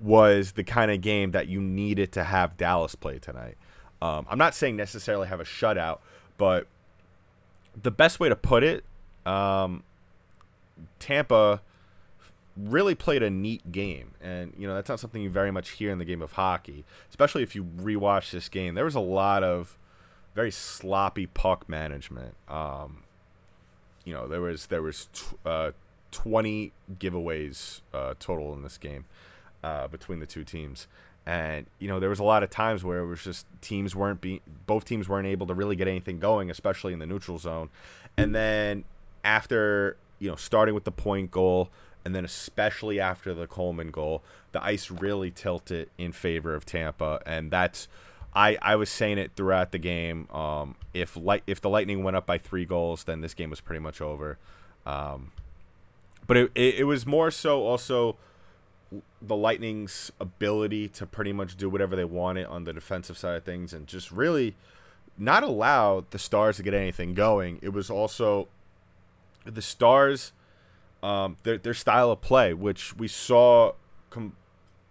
was 0.00 0.52
the 0.52 0.64
kind 0.64 0.90
of 0.90 1.00
game 1.00 1.30
that 1.30 1.48
you 1.48 1.60
needed 1.60 2.12
to 2.12 2.24
have 2.24 2.56
Dallas 2.56 2.94
play 2.94 3.18
tonight. 3.18 3.56
Um, 4.00 4.26
I'm 4.28 4.38
not 4.38 4.54
saying 4.54 4.76
necessarily 4.76 5.28
have 5.28 5.40
a 5.40 5.44
shutout, 5.44 6.00
but 6.36 6.66
the 7.80 7.90
best 7.90 8.18
way 8.18 8.28
to 8.28 8.36
put 8.36 8.64
it, 8.64 8.84
um, 9.24 9.84
Tampa 10.98 11.62
really 12.56 12.94
played 12.94 13.22
a 13.22 13.30
neat 13.30 13.70
game, 13.70 14.12
and 14.20 14.52
you 14.58 14.66
know 14.66 14.74
that's 14.74 14.88
not 14.88 15.00
something 15.00 15.22
you 15.22 15.30
very 15.30 15.50
much 15.50 15.70
hear 15.70 15.90
in 15.90 15.98
the 15.98 16.04
game 16.04 16.20
of 16.20 16.32
hockey, 16.32 16.84
especially 17.10 17.42
if 17.42 17.54
you 17.54 17.64
rewatch 17.64 18.32
this 18.32 18.48
game. 18.48 18.74
There 18.74 18.84
was 18.84 18.96
a 18.96 19.00
lot 19.00 19.44
of 19.44 19.78
very 20.34 20.50
sloppy 20.50 21.26
puck 21.26 21.68
management. 21.68 22.34
Um, 22.48 23.04
you 24.04 24.12
know, 24.12 24.26
there 24.26 24.40
was 24.40 24.66
there 24.66 24.82
was 24.82 25.08
uh, 25.46 25.70
twenty 26.12 26.72
giveaways 26.98 27.80
uh, 27.92 28.14
total 28.20 28.54
in 28.54 28.62
this 28.62 28.78
game 28.78 29.06
uh, 29.64 29.88
between 29.88 30.20
the 30.20 30.26
two 30.26 30.44
teams, 30.44 30.86
and 31.26 31.66
you 31.80 31.88
know 31.88 31.98
there 31.98 32.10
was 32.10 32.20
a 32.20 32.24
lot 32.24 32.44
of 32.44 32.50
times 32.50 32.84
where 32.84 33.00
it 33.00 33.06
was 33.06 33.24
just 33.24 33.46
teams 33.60 33.96
weren't 33.96 34.20
being 34.20 34.40
both 34.66 34.84
teams 34.84 35.08
weren't 35.08 35.26
able 35.26 35.46
to 35.48 35.54
really 35.54 35.74
get 35.74 35.88
anything 35.88 36.20
going, 36.20 36.50
especially 36.50 36.92
in 36.92 37.00
the 37.00 37.06
neutral 37.06 37.38
zone, 37.38 37.68
and 38.16 38.34
then 38.34 38.84
after 39.24 39.96
you 40.20 40.30
know 40.30 40.36
starting 40.36 40.74
with 40.74 40.84
the 40.84 40.92
point 40.92 41.30
goal. 41.30 41.68
And 42.04 42.16
then, 42.16 42.24
especially 42.24 42.98
after 42.98 43.32
the 43.32 43.46
Coleman 43.46 43.92
goal, 43.92 44.24
the 44.50 44.60
ice 44.60 44.90
really 44.90 45.30
tilted 45.30 45.88
in 45.98 46.10
favor 46.10 46.52
of 46.52 46.66
Tampa, 46.66 47.20
and 47.24 47.48
that's 47.48 47.86
I, 48.34 48.56
I 48.62 48.76
was 48.76 48.88
saying 48.88 49.18
it 49.18 49.32
throughout 49.36 49.72
the 49.72 49.78
game. 49.78 50.28
Um, 50.30 50.76
if 50.94 51.16
light 51.16 51.42
if 51.46 51.60
the 51.60 51.68
Lightning 51.68 52.02
went 52.02 52.16
up 52.16 52.26
by 52.26 52.38
three 52.38 52.64
goals, 52.64 53.04
then 53.04 53.20
this 53.20 53.34
game 53.34 53.50
was 53.50 53.60
pretty 53.60 53.80
much 53.80 54.00
over. 54.00 54.38
Um, 54.86 55.32
but 56.26 56.36
it, 56.36 56.52
it, 56.54 56.74
it 56.80 56.84
was 56.84 57.06
more 57.06 57.30
so 57.30 57.66
also 57.66 58.16
the 59.20 59.36
Lightning's 59.36 60.12
ability 60.20 60.88
to 60.88 61.06
pretty 61.06 61.32
much 61.32 61.56
do 61.56 61.70
whatever 61.70 61.96
they 61.96 62.04
wanted 62.04 62.46
on 62.46 62.64
the 62.64 62.72
defensive 62.72 63.16
side 63.16 63.36
of 63.36 63.44
things 63.44 63.72
and 63.72 63.86
just 63.86 64.10
really 64.10 64.54
not 65.16 65.42
allow 65.42 66.04
the 66.10 66.18
Stars 66.18 66.56
to 66.56 66.62
get 66.62 66.74
anything 66.74 67.14
going. 67.14 67.58
It 67.62 67.70
was 67.70 67.90
also 67.90 68.48
the 69.44 69.62
Stars, 69.62 70.32
um, 71.02 71.36
their, 71.42 71.58
their 71.58 71.74
style 71.74 72.10
of 72.10 72.20
play, 72.20 72.52
which 72.52 72.96
we 72.96 73.08
saw 73.08 73.72
com- 74.10 74.36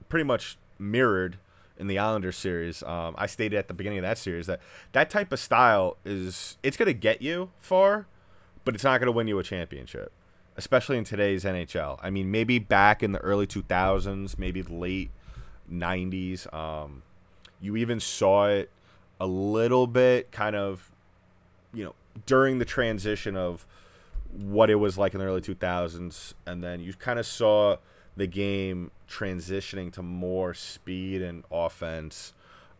pretty 0.10 0.24
much 0.24 0.58
mirrored 0.80 1.38
in 1.78 1.88
the 1.88 1.98
Islanders 1.98 2.38
series. 2.38 2.84
Um, 2.84 3.16
I 3.18 3.26
stated 3.26 3.58
at 3.58 3.68
the 3.68 3.74
beginning 3.74 4.00
of 4.00 4.04
that 4.04 4.18
series 4.18 4.48
that 4.48 4.62
that 4.92 5.10
type 5.10 5.32
of 5.32 5.40
style 5.40 5.98
is 6.06 6.58
it's 6.64 6.78
going 6.78 6.88
to 6.88 6.94
get 6.94 7.22
you 7.22 7.50
far, 7.60 8.08
but 8.64 8.76
it's 8.76 8.84
not 8.84 9.00
going 9.00 9.08
to 9.08 9.12
win 9.12 9.28
you 9.28 9.40
a 9.40 9.44
championship, 9.44 10.12
especially 10.62 10.96
in 10.96 11.04
today's 11.04 11.44
NHL. 11.44 11.98
I 12.04 12.12
mean, 12.12 12.30
maybe 12.30 12.60
back 12.60 13.02
in 13.02 13.14
the 13.14 13.20
early 13.20 13.48
2000s, 13.48 14.38
maybe 14.38 14.62
late 14.62 15.10
90s, 15.74 16.54
um, 16.54 17.02
you 17.60 17.76
even 17.78 18.00
saw 18.00 18.46
it 18.46 18.70
a 19.20 19.26
little 19.26 19.88
bit 19.88 20.32
kind 20.32 20.56
of, 20.56 20.92
you 21.74 21.84
know, 21.84 21.96
during 22.28 22.60
the 22.60 22.66
transition 22.66 23.36
of 23.36 23.66
what 24.32 24.70
it 24.70 24.76
was 24.76 25.00
like 25.00 25.16
in 25.16 25.20
the 25.20 25.26
early 25.26 25.42
2000s, 25.42 26.36
and 26.46 26.64
then 26.64 26.80
you 26.80 26.94
kind 26.94 27.18
of 27.18 27.26
saw 27.26 27.78
the 28.16 28.28
game 28.28 28.92
transitioning 29.10 29.92
to 29.94 30.04
more 30.04 30.54
speed 30.54 31.24
and 31.24 31.44
offense 31.52 32.34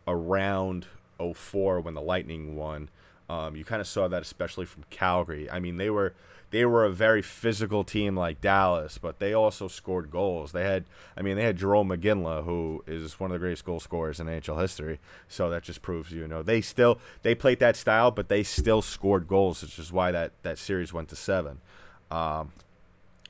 around 0.06 0.86
04 1.18 1.80
when 1.80 1.94
the 1.94 2.00
Lightning 2.00 2.54
won. 2.54 2.90
Um, 3.32 3.56
you 3.56 3.64
kind 3.64 3.80
of 3.80 3.86
saw 3.86 4.08
that 4.08 4.20
especially 4.20 4.66
from 4.66 4.84
Calgary. 4.90 5.50
I 5.50 5.58
mean, 5.58 5.78
they 5.78 5.88
were 5.88 6.12
they 6.50 6.66
were 6.66 6.84
a 6.84 6.90
very 6.90 7.22
physical 7.22 7.82
team 7.82 8.14
like 8.14 8.42
Dallas, 8.42 8.98
but 8.98 9.20
they 9.20 9.32
also 9.32 9.68
scored 9.68 10.10
goals. 10.10 10.52
They 10.52 10.64
had, 10.64 10.84
I 11.16 11.22
mean, 11.22 11.36
they 11.36 11.44
had 11.44 11.58
Jarome 11.58 11.96
Iginla, 11.96 12.44
who 12.44 12.84
is 12.86 13.18
one 13.18 13.30
of 13.30 13.32
the 13.32 13.38
greatest 13.38 13.64
goal 13.64 13.80
scorers 13.80 14.20
in 14.20 14.26
NHL 14.26 14.60
history. 14.60 15.00
So 15.28 15.48
that 15.48 15.62
just 15.62 15.80
proves, 15.80 16.12
you 16.12 16.28
know, 16.28 16.42
they 16.42 16.60
still 16.60 17.00
they 17.22 17.34
played 17.34 17.58
that 17.60 17.74
style, 17.74 18.10
but 18.10 18.28
they 18.28 18.42
still 18.42 18.82
scored 18.82 19.26
goals, 19.26 19.62
which 19.62 19.78
is 19.78 19.90
why 19.90 20.10
that 20.12 20.32
that 20.42 20.58
series 20.58 20.92
went 20.92 21.08
to 21.08 21.16
seven. 21.16 21.62
Um, 22.10 22.52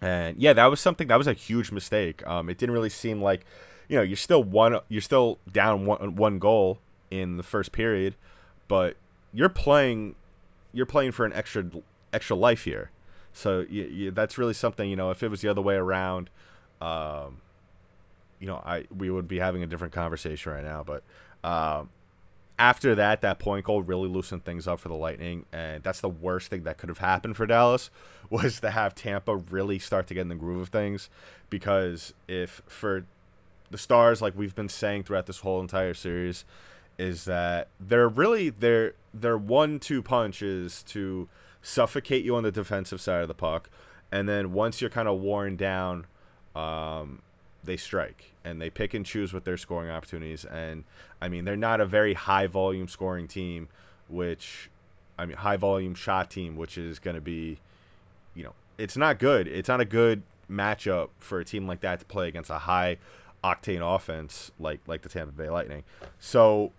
and 0.01 0.37
yeah, 0.37 0.53
that 0.53 0.67
was 0.67 0.81
something 0.81 1.07
that 1.07 1.17
was 1.17 1.29
a 1.29 1.33
huge 1.33 1.71
mistake. 1.71 2.27
Um, 2.27 2.49
it 2.49 2.59
didn't 2.59 2.73
really 2.73 2.91
seem 2.91 3.23
like, 3.23 3.47
you 3.89 3.95
know, 3.95 4.03
you're 4.03 4.17
still 4.17 4.43
one, 4.43 4.81
you're 4.89 5.01
still 5.01 5.39
down 5.53 5.87
one 5.87 6.17
one 6.17 6.41
goal 6.41 6.81
in 7.09 7.37
the 7.37 7.45
first 7.45 7.71
period, 7.71 8.17
but 8.67 8.97
you're 9.33 9.49
playing, 9.49 10.15
you're 10.73 10.87
playing 10.87 11.13
for 11.13 11.25
an 11.25 11.33
extra 11.33 11.65
extra 12.13 12.37
life 12.37 12.65
here. 12.65 12.91
So 13.33 13.65
you, 13.69 13.85
you, 13.85 14.11
that's 14.11 14.37
really 14.39 14.55
something. 14.55 14.89
You 14.89 14.97
know, 14.97 15.11
if 15.11 15.23
it 15.23 15.29
was 15.29 15.41
the 15.41 15.49
other 15.49 15.63
way 15.63 15.75
around, 15.75 16.31
um, 16.81 17.41
you 18.39 18.47
know, 18.47 18.57
I 18.57 18.85
we 18.95 19.11
would 19.11 19.29
be 19.29 19.39
having 19.39 19.63
a 19.63 19.67
different 19.67 19.93
conversation 19.93 20.53
right 20.53 20.65
now. 20.65 20.85
But 20.85 21.03
um, 21.43 21.91
after 22.59 22.95
that, 22.95 23.23
that 23.23 23.39
point 23.39 23.65
goal 23.65 23.83
really 23.83 24.09
loosened 24.09 24.45
things 24.45 24.69
up 24.69 24.81
for 24.81 24.89
the 24.89 24.95
Lightning, 24.95 25.47
and 25.53 25.83
that's 25.83 26.01
the 26.01 26.09
worst 26.09 26.49
thing 26.49 26.65
that 26.65 26.79
could 26.79 26.89
have 26.89 26.99
happened 26.99 27.37
for 27.37 27.47
Dallas 27.47 27.91
was 28.31 28.61
to 28.61 28.71
have 28.71 28.95
Tampa 28.95 29.37
really 29.37 29.79
start 29.79 30.07
to 30.09 30.15
get 30.15 30.23
in 30.23 30.29
the 30.29 30.35
groove 30.35 30.61
of 30.61 30.69
things. 30.69 31.09
Because 31.49 32.15
if 32.29 32.63
for 32.67 33.05
the 33.71 33.79
Stars, 33.79 34.21
like 34.21 34.37
we've 34.37 34.55
been 34.55 34.69
saying 34.69 35.05
throughout 35.05 35.27
this 35.27 35.41
whole 35.41 35.61
entire 35.61 35.95
series, 35.95 36.45
is 36.99 37.25
that 37.25 37.69
they're 37.81 38.09
really 38.09 38.51
their 38.51 38.95
their 39.15 39.37
one-two 39.37 40.03
punch 40.03 40.43
is 40.43 40.83
to 40.85 41.29
suffocate 41.61 42.25
you 42.25 42.35
on 42.37 42.43
the 42.43 42.53
defensive 42.53 43.01
side 43.01 43.23
of 43.23 43.29
the 43.29 43.35
puck, 43.35 43.71
and 44.11 44.29
then 44.29 44.53
once 44.53 44.81
you're 44.81 44.91
kind 44.91 45.09
of 45.09 45.21
worn 45.21 45.57
down, 45.57 46.07
um, 46.55 47.23
they 47.65 47.77
strike 47.77 48.33
and 48.45 48.61
they 48.61 48.71
pick 48.71 48.95
and 48.95 49.07
choose 49.07 49.33
with 49.33 49.45
their 49.45 49.57
scoring 49.57 49.91
opportunities. 49.91 50.45
And 50.45 50.85
I 51.21 51.29
mean, 51.29 51.45
they're 51.45 51.57
not 51.57 51.81
a 51.81 51.87
very 51.87 52.15
high 52.15 52.47
volume 52.47 52.89
scoring 52.89 53.29
team, 53.29 53.69
which 54.09 54.71
I 55.19 55.27
mean, 55.27 55.37
high 55.37 55.57
volume 55.57 55.95
shot 55.95 56.31
team, 56.31 56.57
which 56.57 56.77
is 56.77 56.99
going 56.99 57.15
to 57.15 57.21
be, 57.21 57.59
you 58.35 58.43
know, 58.43 58.55
it's 58.79 58.97
not 58.97 59.19
good. 59.19 59.47
It's 59.47 59.69
not 59.69 59.81
a 59.81 59.85
good 59.85 60.23
matchup 60.51 61.11
for 61.19 61.41
a 61.41 61.45
team 61.45 61.67
like 61.67 61.81
that 61.81 62.01
to 62.01 62.05
play 62.05 62.29
against 62.29 62.51
a 62.51 62.59
high 62.59 62.99
octane 63.43 63.81
offense 63.83 64.53
like 64.59 64.81
like 64.87 65.03
the 65.03 65.09
Tampa 65.09 65.33
Bay 65.33 65.49
Lightning. 65.49 65.85
So, 66.19 66.73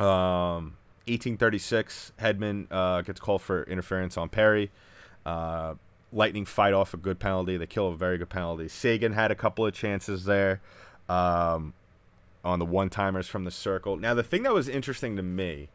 um, 0.00 0.76
1836, 1.06 2.12
Hedman 2.18 2.66
uh, 2.70 3.02
gets 3.02 3.20
called 3.20 3.42
for 3.42 3.62
interference 3.64 4.16
on 4.16 4.28
Perry. 4.28 4.70
Uh, 5.24 5.74
Lightning 6.12 6.44
fight 6.44 6.72
off 6.72 6.94
a 6.94 6.96
good 6.96 7.18
penalty. 7.18 7.56
They 7.56 7.66
kill 7.66 7.88
a 7.88 7.96
very 7.96 8.18
good 8.18 8.28
penalty. 8.28 8.68
Seguin 8.68 9.12
had 9.12 9.32
a 9.32 9.34
couple 9.34 9.66
of 9.66 9.74
chances 9.74 10.24
there 10.24 10.60
um, 11.08 11.74
on 12.44 12.60
the 12.60 12.64
one 12.64 12.88
timers 12.88 13.26
from 13.26 13.42
the 13.42 13.50
circle. 13.50 13.96
Now, 13.96 14.14
the 14.14 14.22
thing 14.22 14.44
that 14.44 14.54
was 14.54 14.68
interesting 14.68 15.16
to 15.16 15.24
me, 15.24 15.70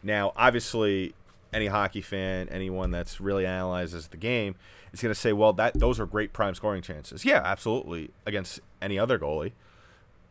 now, 0.00 0.32
obviously, 0.36 1.12
any 1.52 1.66
hockey 1.66 2.02
fan, 2.02 2.48
anyone 2.50 2.92
that's 2.92 3.20
really 3.20 3.44
analyzes 3.44 4.08
the 4.08 4.16
game, 4.16 4.54
is 4.92 5.02
going 5.02 5.12
to 5.12 5.20
say, 5.20 5.32
well, 5.32 5.52
that 5.54 5.74
those 5.74 5.98
are 5.98 6.06
great 6.06 6.32
prime 6.32 6.54
scoring 6.54 6.82
chances. 6.82 7.24
Yeah, 7.24 7.42
absolutely, 7.44 8.10
against 8.24 8.60
any 8.80 8.96
other 8.96 9.18
goalie. 9.18 9.52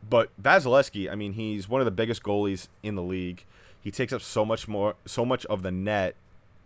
But 0.07 0.29
Vasilevskiy, 0.41 1.11
I 1.11 1.15
mean, 1.15 1.33
he's 1.33 1.67
one 1.67 1.81
of 1.81 1.85
the 1.85 1.91
biggest 1.91 2.23
goalies 2.23 2.67
in 2.83 2.95
the 2.95 3.01
league. 3.01 3.43
He 3.81 3.91
takes 3.91 4.13
up 4.13 4.21
so 4.21 4.45
much 4.45 4.67
more, 4.67 4.95
so 5.05 5.25
much 5.25 5.45
of 5.45 5.61
the 5.61 5.71
net, 5.71 6.15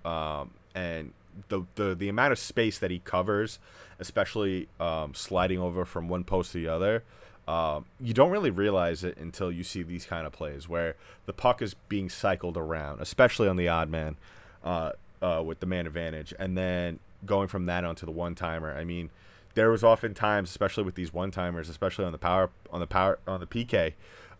um, 0.03 0.51
and 0.75 1.13
the, 1.49 1.63
the 1.75 1.95
the 1.95 2.09
amount 2.09 2.31
of 2.31 2.39
space 2.39 2.79
that 2.79 2.91
he 2.91 2.99
covers, 2.99 3.59
especially 3.99 4.67
um, 4.79 5.13
sliding 5.13 5.59
over 5.59 5.85
from 5.85 6.09
one 6.09 6.23
post 6.23 6.51
to 6.51 6.57
the 6.57 6.67
other, 6.67 7.03
um, 7.47 7.85
you 7.99 8.13
don't 8.13 8.31
really 8.31 8.49
realize 8.49 9.03
it 9.03 9.17
until 9.17 9.51
you 9.51 9.63
see 9.63 9.83
these 9.83 10.05
kind 10.05 10.25
of 10.25 10.33
plays 10.33 10.69
where 10.69 10.95
the 11.25 11.33
puck 11.33 11.61
is 11.61 11.75
being 11.89 12.09
cycled 12.09 12.57
around, 12.57 13.01
especially 13.01 13.47
on 13.47 13.57
the 13.57 13.67
odd 13.67 13.89
man, 13.89 14.15
uh, 14.63 14.91
uh, 15.21 15.43
with 15.45 15.59
the 15.59 15.65
man 15.65 15.85
advantage, 15.85 16.33
and 16.39 16.57
then 16.57 16.99
going 17.25 17.47
from 17.47 17.65
that 17.65 17.83
onto 17.83 18.05
the 18.05 18.11
one 18.11 18.35
timer. 18.35 18.73
I 18.73 18.83
mean, 18.83 19.09
there 19.55 19.69
was 19.69 19.83
often 19.83 20.13
times, 20.13 20.49
especially 20.49 20.83
with 20.83 20.95
these 20.95 21.13
one 21.13 21.31
timers, 21.31 21.69
especially 21.69 22.05
on 22.05 22.11
the 22.11 22.17
power 22.17 22.49
on 22.71 22.79
the 22.79 22.87
power 22.87 23.19
on 23.27 23.39
the 23.39 23.47
PK, 23.47 23.93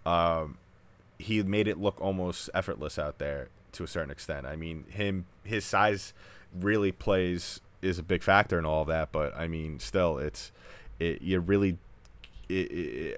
um, 0.06 0.58
he 1.20 1.42
made 1.44 1.68
it 1.68 1.78
look 1.80 2.00
almost 2.02 2.50
effortless 2.54 2.98
out 2.98 3.20
there 3.20 3.50
to 3.74 3.84
a 3.84 3.88
certain 3.88 4.12
extent. 4.12 4.46
I 4.46 4.56
mean, 4.56 4.86
him 4.90 5.26
his 5.44 5.66
size 5.66 6.14
really 6.54 6.92
plays 6.92 7.60
is 7.82 8.00
a 8.00 8.04
big 8.04 8.24
factor 8.24 8.58
in 8.58 8.66
all 8.66 8.82
of 8.82 8.88
that, 8.88 9.12
but 9.12 9.36
I 9.36 9.48
mean, 9.48 9.80
still, 9.80 10.18
it's 10.18 10.52
it 11.00 11.22
you 11.22 11.40
really 11.40 11.78
it, 12.50 12.72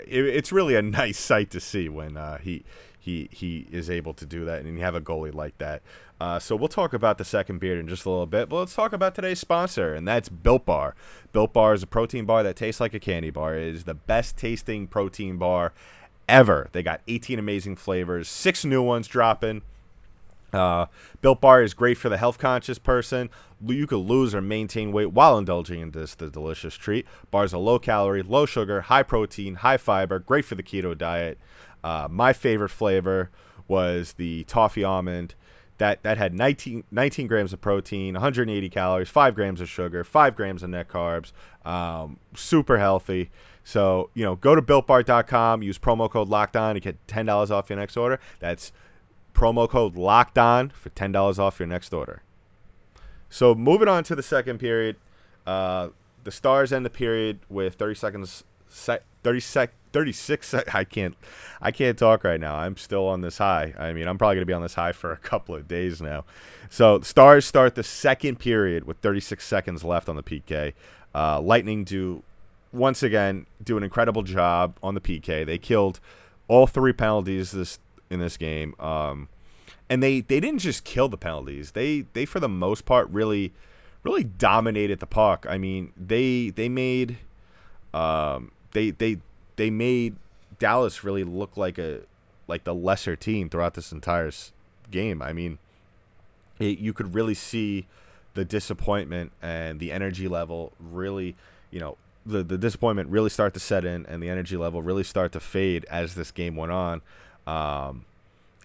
it, 0.07 0.25
it's 0.25 0.51
really 0.51 0.75
a 0.75 0.81
nice 0.81 1.19
sight 1.19 1.49
to 1.51 1.59
see 1.59 1.89
when 1.89 2.17
uh, 2.17 2.37
he 2.39 2.63
he 3.05 3.29
he 3.31 3.67
is 3.71 3.87
able 3.87 4.15
to 4.15 4.25
do 4.25 4.45
that, 4.45 4.65
and 4.65 4.75
you 4.75 4.83
have 4.83 4.95
a 4.95 5.01
goalie 5.01 5.33
like 5.33 5.55
that. 5.59 5.83
Uh, 6.19 6.39
so 6.39 6.55
we'll 6.55 6.67
talk 6.67 6.91
about 6.91 7.19
the 7.19 7.25
second 7.25 7.59
beard 7.59 7.77
in 7.77 7.87
just 7.87 8.03
a 8.05 8.09
little 8.09 8.25
bit, 8.25 8.49
but 8.49 8.57
let's 8.57 8.73
talk 8.73 8.93
about 8.93 9.13
today's 9.13 9.39
sponsor, 9.39 9.93
and 9.93 10.07
that's 10.07 10.27
Built 10.27 10.65
Bar. 10.65 10.95
Built 11.31 11.53
Bar 11.53 11.75
is 11.75 11.83
a 11.83 11.87
protein 11.87 12.25
bar 12.25 12.41
that 12.41 12.55
tastes 12.55 12.81
like 12.81 12.95
a 12.95 12.99
candy 12.99 13.29
bar. 13.29 13.55
It 13.55 13.75
is 13.75 13.83
the 13.83 13.93
best 13.93 14.37
tasting 14.37 14.87
protein 14.87 15.37
bar 15.37 15.71
ever. 16.27 16.69
They 16.71 16.81
got 16.81 17.01
18 17.07 17.37
amazing 17.37 17.75
flavors, 17.75 18.27
six 18.27 18.65
new 18.65 18.81
ones 18.81 19.07
dropping. 19.07 19.61
Uh, 20.51 20.87
Built 21.21 21.41
Bar 21.41 21.61
is 21.61 21.75
great 21.75 21.97
for 21.99 22.09
the 22.09 22.17
health 22.17 22.39
conscious 22.39 22.79
person. 22.79 23.29
You 23.63 23.85
could 23.85 23.97
lose 23.97 24.33
or 24.33 24.41
maintain 24.41 24.91
weight 24.91 25.11
while 25.11 25.37
indulging 25.37 25.79
in 25.81 25.91
this 25.91 26.15
the 26.15 26.29
delicious 26.29 26.75
treat. 26.75 27.05
Bars 27.29 27.53
are 27.53 27.59
low 27.59 27.77
calorie, 27.77 28.23
low 28.23 28.47
sugar, 28.47 28.81
high 28.81 29.03
protein, 29.03 29.55
high 29.55 29.77
fiber, 29.77 30.17
great 30.17 30.45
for 30.45 30.55
the 30.55 30.63
keto 30.63 30.97
diet. 30.97 31.37
Uh, 31.85 32.07
my 32.09 32.33
favorite 32.33 32.69
flavor 32.69 33.29
was 33.67 34.13
the 34.13 34.43
toffee 34.45 34.83
almond. 34.83 35.35
That 35.77 36.03
that 36.03 36.17
had 36.17 36.33
19, 36.33 36.85
19 36.89 37.27
grams 37.27 37.53
of 37.53 37.61
protein, 37.61 38.13
180 38.13 38.69
calories, 38.69 39.09
five 39.09 39.35
grams 39.35 39.61
of 39.61 39.69
sugar, 39.69 40.03
five 40.03 40.35
grams 40.35 40.63
of 40.63 40.69
net 40.69 40.87
carbs. 40.87 41.31
Um, 41.65 42.17
super 42.33 42.79
healthy. 42.79 43.29
So 43.63 44.09
you 44.13 44.23
know, 44.23 44.35
go 44.35 44.55
to 44.55 44.61
builtbar.com, 44.61 45.61
use 45.63 45.77
promo 45.77 46.09
code 46.09 46.29
Locked 46.29 46.55
On 46.55 46.75
to 46.75 46.79
get 46.79 46.97
ten 47.07 47.25
dollars 47.25 47.51
off 47.51 47.69
your 47.69 47.77
next 47.77 47.97
order. 47.97 48.19
That's 48.39 48.71
promo 49.35 49.69
code 49.69 49.95
locked 49.95 50.37
on 50.37 50.69
for 50.69 50.89
$10 50.89 51.37
off 51.37 51.59
your 51.59 51.67
next 51.67 51.93
order. 51.93 52.23
So 53.29 53.53
moving 53.53 53.87
on 53.87 54.03
to 54.05 54.15
the 54.15 54.23
second 54.23 54.59
period, 54.59 54.95
uh, 55.45 55.89
the 56.23 56.31
Stars 56.31 56.71
end 56.73 56.85
the 56.85 56.89
period 56.89 57.39
with 57.49 57.75
30 57.75 57.95
seconds, 57.95 58.43
se- 58.69 59.01
30 59.25 59.39
sec, 59.39 59.71
36. 59.91 60.47
Sec- 60.47 60.75
I 60.75 60.83
can't, 60.83 61.15
I 61.59 61.71
can't 61.71 61.97
talk 61.97 62.23
right 62.23 62.39
now. 62.39 62.55
I'm 62.55 62.77
still 62.77 63.07
on 63.07 63.21
this 63.21 63.39
high. 63.39 63.73
I 63.77 63.91
mean, 63.91 64.07
I'm 64.07 64.19
probably 64.19 64.35
gonna 64.35 64.45
be 64.45 64.53
on 64.53 64.61
this 64.61 64.75
high 64.75 64.91
for 64.91 65.11
a 65.11 65.17
couple 65.31 65.55
of 65.55 65.67
days 65.67 65.99
now. 65.99 66.25
So 66.69 67.01
Stars 67.01 67.45
start 67.45 67.73
the 67.73 67.83
second 67.83 68.37
period 68.37 68.85
with 68.85 68.97
36 68.99 69.43
seconds 69.45 69.83
left 69.83 70.07
on 70.07 70.15
the 70.15 70.23
PK. 70.23 70.73
Uh, 71.13 71.41
Lightning 71.41 71.83
do 71.83 72.21
once 72.71 73.01
again 73.01 73.47
do 73.63 73.77
an 73.77 73.83
incredible 73.83 74.21
job 74.21 74.77
on 74.83 74.93
the 74.93 75.01
PK. 75.01 75.43
They 75.43 75.57
killed 75.57 75.99
all 76.47 76.67
three 76.67 76.93
penalties 76.93 77.51
this 77.51 77.79
in 78.11 78.19
this 78.19 78.37
game. 78.37 78.75
Um, 78.79 79.27
and 79.89 80.03
they, 80.03 80.21
they 80.21 80.39
didn't 80.39 80.59
just 80.59 80.83
kill 80.83 81.09
the 81.09 81.17
penalties. 81.17 81.71
They 81.71 82.01
they 82.13 82.25
for 82.25 82.39
the 82.39 82.49
most 82.49 82.85
part 82.85 83.09
really 83.09 83.53
really 84.03 84.23
dominated 84.23 84.99
the 84.99 85.07
puck. 85.07 85.47
I 85.49 85.57
mean, 85.57 85.93
they 85.97 86.49
they 86.49 86.69
made 86.69 87.17
um, 87.91 88.51
they 88.75 88.91
they 88.91 89.17
they 89.55 89.71
made 89.71 90.17
Dallas 90.59 91.03
really 91.03 91.23
look 91.23 91.57
like 91.57 91.79
a 91.79 92.01
like 92.47 92.65
the 92.65 92.75
lesser 92.75 93.15
team 93.15 93.49
throughout 93.49 93.73
this 93.73 93.91
entire 93.91 94.29
game. 94.91 95.21
I 95.21 95.33
mean, 95.33 95.57
it, 96.59 96.77
you 96.77 96.93
could 96.93 97.15
really 97.15 97.33
see 97.33 97.87
the 98.35 98.45
disappointment 98.45 99.31
and 99.41 99.79
the 99.79 99.91
energy 99.91 100.27
level 100.27 100.73
really, 100.79 101.35
you 101.71 101.79
know, 101.79 101.97
the 102.25 102.43
the 102.43 102.57
disappointment 102.57 103.09
really 103.09 103.29
start 103.29 103.53
to 103.55 103.59
set 103.59 103.85
in 103.85 104.05
and 104.07 104.21
the 104.21 104.29
energy 104.29 104.57
level 104.57 104.83
really 104.83 105.03
start 105.03 105.31
to 105.31 105.39
fade 105.39 105.85
as 105.89 106.15
this 106.15 106.29
game 106.31 106.55
went 106.55 106.73
on. 106.73 107.01
Um, 107.47 108.05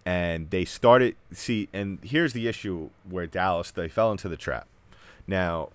and 0.05 0.51
they 0.51 0.65
started 0.65 1.15
see 1.33 1.69
and 1.73 2.01
here's 2.03 2.33
the 2.33 2.49
issue 2.49 2.91
where 3.09 3.29
Dallas 3.29 3.71
they 3.71 3.89
fell 3.89 4.11
into 4.11 4.29
the 4.29 4.37
trap. 4.37 4.67
Now, 5.29 5.69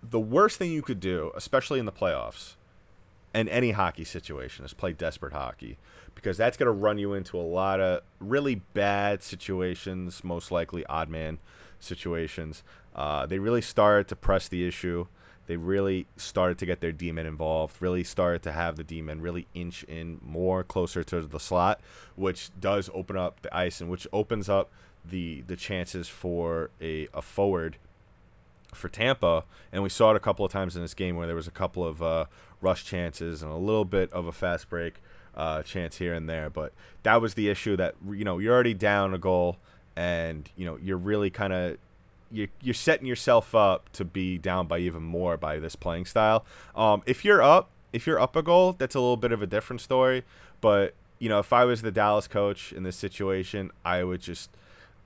the 0.00 0.20
worst 0.20 0.58
thing 0.58 0.70
you 0.70 0.82
could 0.82 1.00
do, 1.00 1.32
especially 1.34 1.80
in 1.80 1.86
the 1.86 1.92
playoffs, 1.92 2.54
and 3.34 3.48
any 3.48 3.72
hockey 3.72 4.04
situation, 4.04 4.64
is 4.64 4.72
play 4.72 4.92
desperate 4.92 5.32
hockey 5.32 5.78
because 6.14 6.36
that's 6.36 6.56
going 6.56 6.66
to 6.66 6.72
run 6.72 6.98
you 6.98 7.14
into 7.14 7.38
a 7.38 7.42
lot 7.42 7.80
of 7.80 8.02
really 8.18 8.56
bad 8.56 9.22
situations, 9.22 10.24
most 10.24 10.50
likely 10.50 10.84
odd 10.86 11.08
man 11.08 11.38
situations. 11.78 12.62
Uh, 12.94 13.26
they 13.26 13.38
really 13.38 13.62
started 13.62 14.08
to 14.08 14.16
press 14.16 14.48
the 14.48 14.66
issue. 14.66 15.06
They 15.46 15.56
really 15.56 16.06
started 16.16 16.58
to 16.58 16.66
get 16.66 16.80
their 16.80 16.92
demon 16.92 17.24
involved, 17.24 17.76
really 17.80 18.04
started 18.04 18.42
to 18.42 18.52
have 18.52 18.76
the 18.76 18.84
demon 18.84 19.20
really 19.20 19.46
inch 19.54 19.84
in 19.84 20.18
more 20.22 20.64
closer 20.64 21.04
to 21.04 21.22
the 21.22 21.40
slot, 21.40 21.80
which 22.16 22.50
does 22.60 22.90
open 22.92 23.16
up 23.16 23.40
the 23.42 23.56
ice 23.56 23.80
and 23.80 23.88
which 23.88 24.06
opens 24.12 24.48
up 24.48 24.70
the 25.04 25.42
the 25.42 25.56
chances 25.56 26.08
for 26.08 26.70
a, 26.82 27.08
a 27.14 27.22
forward 27.22 27.76
for 28.74 28.88
Tampa, 28.88 29.44
and 29.72 29.82
we 29.82 29.88
saw 29.88 30.10
it 30.10 30.16
a 30.16 30.20
couple 30.20 30.44
of 30.44 30.52
times 30.52 30.76
in 30.76 30.82
this 30.82 30.94
game 30.94 31.16
where 31.16 31.26
there 31.26 31.36
was 31.36 31.48
a 31.48 31.52
couple 31.52 31.84
of 31.84 32.02
uh, 32.02 32.26
rush 32.60 32.84
chances 32.84 33.42
and 33.42 33.50
a 33.50 33.56
little 33.56 33.84
bit 33.84 34.12
of 34.12 34.26
a 34.26 34.32
fast 34.32 34.68
break 34.68 34.94
uh, 35.36 35.62
chance 35.62 35.98
here 35.98 36.14
and 36.14 36.28
there. 36.28 36.50
But 36.50 36.72
that 37.02 37.20
was 37.20 37.34
the 37.34 37.48
issue 37.48 37.76
that 37.76 37.94
you 38.10 38.24
know 38.24 38.38
you're 38.38 38.54
already 38.54 38.74
down 38.74 39.14
a 39.14 39.18
goal, 39.18 39.56
and 39.96 40.48
you 40.56 40.64
know 40.64 40.78
you're 40.82 40.98
really 40.98 41.30
kind 41.30 41.52
of 41.52 41.78
you're, 42.30 42.48
you're 42.60 42.74
setting 42.74 43.06
yourself 43.06 43.54
up 43.54 43.90
to 43.92 44.04
be 44.04 44.38
down 44.38 44.66
by 44.66 44.78
even 44.78 45.02
more 45.02 45.36
by 45.36 45.58
this 45.58 45.76
playing 45.76 46.04
style. 46.04 46.44
Um, 46.74 47.02
if 47.06 47.24
you're 47.24 47.42
up, 47.42 47.70
if 47.92 48.06
you're 48.06 48.20
up 48.20 48.36
a 48.36 48.42
goal, 48.42 48.74
that's 48.76 48.94
a 48.94 49.00
little 49.00 49.16
bit 49.16 49.32
of 49.32 49.42
a 49.42 49.46
different 49.46 49.80
story. 49.80 50.24
But 50.60 50.94
you 51.18 51.28
know, 51.28 51.38
if 51.38 51.52
I 51.52 51.64
was 51.64 51.82
the 51.82 51.92
Dallas 51.92 52.28
coach 52.28 52.72
in 52.72 52.82
this 52.82 52.96
situation, 52.96 53.70
I 53.84 54.04
would 54.04 54.20
just 54.20 54.50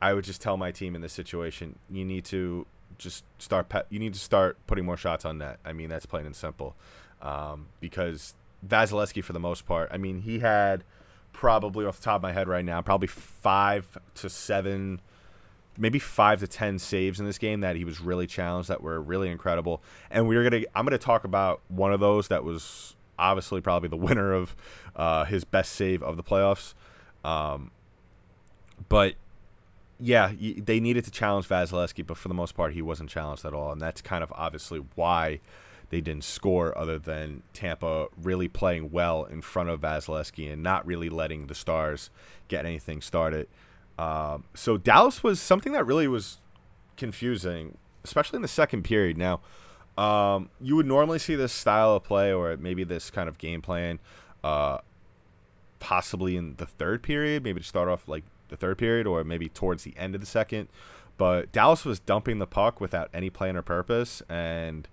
I 0.00 0.14
would 0.14 0.25
just 0.25 0.40
tell 0.40 0.56
my 0.56 0.73
team 0.73 0.94
in 0.94 1.00
this 1.00 1.12
situation, 1.12 1.78
you 1.90 2.04
need 2.04 2.25
to 2.26 2.66
just 2.99 3.25
start. 3.38 3.68
Pe- 3.68 3.85
you 3.88 3.99
need 3.99 4.14
to 4.14 4.21
start 4.21 4.56
putting 4.66 4.85
more 4.85 4.97
shots 4.97 5.25
on 5.25 5.38
net. 5.38 5.59
I 5.64 5.73
mean, 5.73 5.88
that's 5.88 6.06
plain 6.06 6.26
and 6.26 6.35
simple. 6.35 6.75
Um, 7.23 7.69
because 7.81 8.35
Vasilevskiy, 8.67 9.25
for 9.25 9.33
the 9.33 9.41
most 9.41 9.64
part, 9.67 9.88
I 9.93 9.97
mean, 9.97 10.23
he 10.23 10.41
had 10.41 10.85
probably 11.33 11.87
off 11.87 11.99
the 11.99 12.05
top 12.05 12.17
of 12.17 12.23
my 12.23 12.33
head 12.33 12.49
right 12.49 12.64
now, 12.64 12.83
probably 12.83 13.09
five 13.09 13.99
to 14.17 14.29
seven, 14.29 15.00
maybe 15.79 15.99
five 15.99 16.41
to 16.41 16.47
ten 16.47 16.79
saves 16.79 17.21
in 17.21 17.26
this 17.26 17.38
game 17.38 17.61
that 17.61 17.76
he 17.76 17.85
was 17.85 18.00
really 18.00 18.26
challenged 18.26 18.69
that 18.69 18.83
were 18.83 19.00
really 19.00 19.31
incredible. 19.31 19.83
And 20.11 20.29
we're 20.29 20.43
gonna, 20.43 20.64
I'm 20.75 20.85
gonna 20.85 20.99
talk 20.99 21.25
about 21.25 21.61
one 21.69 21.93
of 21.93 22.00
those 22.00 22.29
that 22.29 22.45
was 22.45 22.97
obviously 23.19 23.61
probably 23.61 23.88
the 23.88 23.97
winner 24.09 24.33
of 24.33 24.55
uh, 24.97 25.25
his 25.25 25.45
best 25.45 25.73
save 25.73 26.02
of 26.02 26.17
the 26.17 26.25
playoffs. 26.25 26.75
Um, 27.25 27.71
but 28.88 29.14
yeah, 30.00 30.33
they 30.57 30.81
needed 30.81 31.05
to 31.05 31.11
challenge 31.12 31.49
Vasilevskiy, 31.49 32.05
but 32.05 32.17
for 32.17 32.26
the 32.26 32.35
most 32.35 32.57
part, 32.57 32.73
he 32.73 32.83
wasn't 32.83 33.09
challenged 33.09 33.45
at 33.45 33.55
all, 33.55 33.71
and 33.71 33.81
that's 33.81 34.02
kind 34.02 34.25
of 34.25 34.33
obviously 34.35 34.83
why 34.97 35.38
they 35.92 36.00
didn't 36.00 36.25
score, 36.25 36.76
other 36.76 36.99
than 36.99 37.42
Tampa 37.52 38.06
really 38.16 38.49
playing 38.49 38.90
well 38.90 39.26
in 39.26 39.42
front 39.42 39.68
of 39.68 39.82
Vasilevskiy 39.82 40.50
and 40.50 40.62
not 40.62 40.87
really 40.87 41.11
letting 41.11 41.48
the 41.48 41.55
Stars 41.55 42.09
get 42.48 42.64
anything 42.64 43.02
started. 43.02 43.46
Um, 43.98 44.44
so 44.55 44.78
Dallas 44.78 45.22
was 45.22 45.38
something 45.38 45.74
that 45.74 45.85
really 45.85 46.09
was 46.09 46.40
confusing, 46.96 47.76
especially 48.05 48.37
in 48.37 48.42
the 48.42 48.48
second 48.48 48.85
period. 48.85 49.18
Now, 49.18 49.42
um, 49.98 50.48
you 50.62 50.76
would 50.76 50.87
normally 50.87 51.18
see 51.18 51.35
this 51.35 51.52
style 51.52 51.96
of 51.96 52.05
play 52.05 52.33
or 52.33 52.57
maybe 52.57 52.85
this 52.85 53.11
kind 53.11 53.28
of 53.28 53.37
game 53.37 53.61
plan, 53.61 54.00
uh, 54.42 54.78
possibly 55.78 56.38
in 56.38 56.57
the 56.57 56.64
third 56.64 57.02
period, 57.02 57.44
maybe 57.44 57.61
to 57.61 57.66
start 57.66 57.90
off 57.90 58.09
like 58.09 58.24
the 58.48 58.57
third 58.57 58.78
period 58.78 59.07
or 59.07 59.24
maybe 59.24 59.46
towards 59.50 59.85
the 59.85 59.94
end 59.98 60.14
of 60.14 60.22
the 60.22 60.26
second. 60.26 60.68
But 61.18 61.52
Dallas 61.52 61.85
was 61.85 62.00
dumping 62.00 62.38
the 62.38 62.46
puck 62.46 62.81
without 62.81 63.11
any 63.12 63.28
plan 63.28 63.59
or 63.59 63.62
purpose, 63.62 64.22
and 64.31 64.88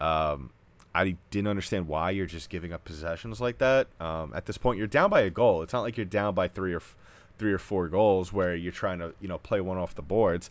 um, 0.00 0.50
I 0.94 1.16
didn't 1.30 1.48
understand 1.48 1.86
why 1.86 2.10
you're 2.10 2.26
just 2.26 2.50
giving 2.50 2.72
up 2.72 2.84
possessions 2.84 3.40
like 3.40 3.58
that. 3.58 3.88
Um, 4.00 4.32
at 4.34 4.46
this 4.46 4.58
point, 4.58 4.78
you're 4.78 4.86
down 4.86 5.10
by 5.10 5.20
a 5.20 5.30
goal. 5.30 5.62
It's 5.62 5.72
not 5.72 5.82
like 5.82 5.96
you're 5.96 6.06
down 6.06 6.34
by 6.34 6.48
three 6.48 6.72
or 6.72 6.78
f- 6.78 6.96
three 7.38 7.52
or 7.52 7.58
four 7.58 7.88
goals 7.88 8.32
where 8.32 8.54
you're 8.54 8.72
trying 8.72 8.98
to 8.98 9.14
you 9.20 9.28
know 9.28 9.38
play 9.38 9.60
one 9.60 9.78
off 9.78 9.94
the 9.94 10.02
boards, 10.02 10.50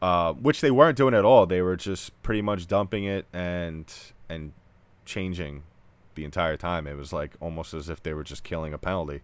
uh, 0.00 0.32
which 0.34 0.60
they 0.60 0.70
weren't 0.70 0.96
doing 0.96 1.14
at 1.14 1.24
all. 1.24 1.46
They 1.46 1.62
were 1.62 1.76
just 1.76 2.20
pretty 2.22 2.42
much 2.42 2.66
dumping 2.66 3.04
it 3.04 3.26
and 3.32 3.92
and 4.28 4.52
changing 5.04 5.64
the 6.14 6.24
entire 6.24 6.56
time. 6.56 6.86
It 6.86 6.96
was 6.96 7.12
like 7.12 7.32
almost 7.40 7.74
as 7.74 7.88
if 7.88 8.02
they 8.02 8.14
were 8.14 8.24
just 8.24 8.44
killing 8.44 8.72
a 8.72 8.78
penalty. 8.78 9.22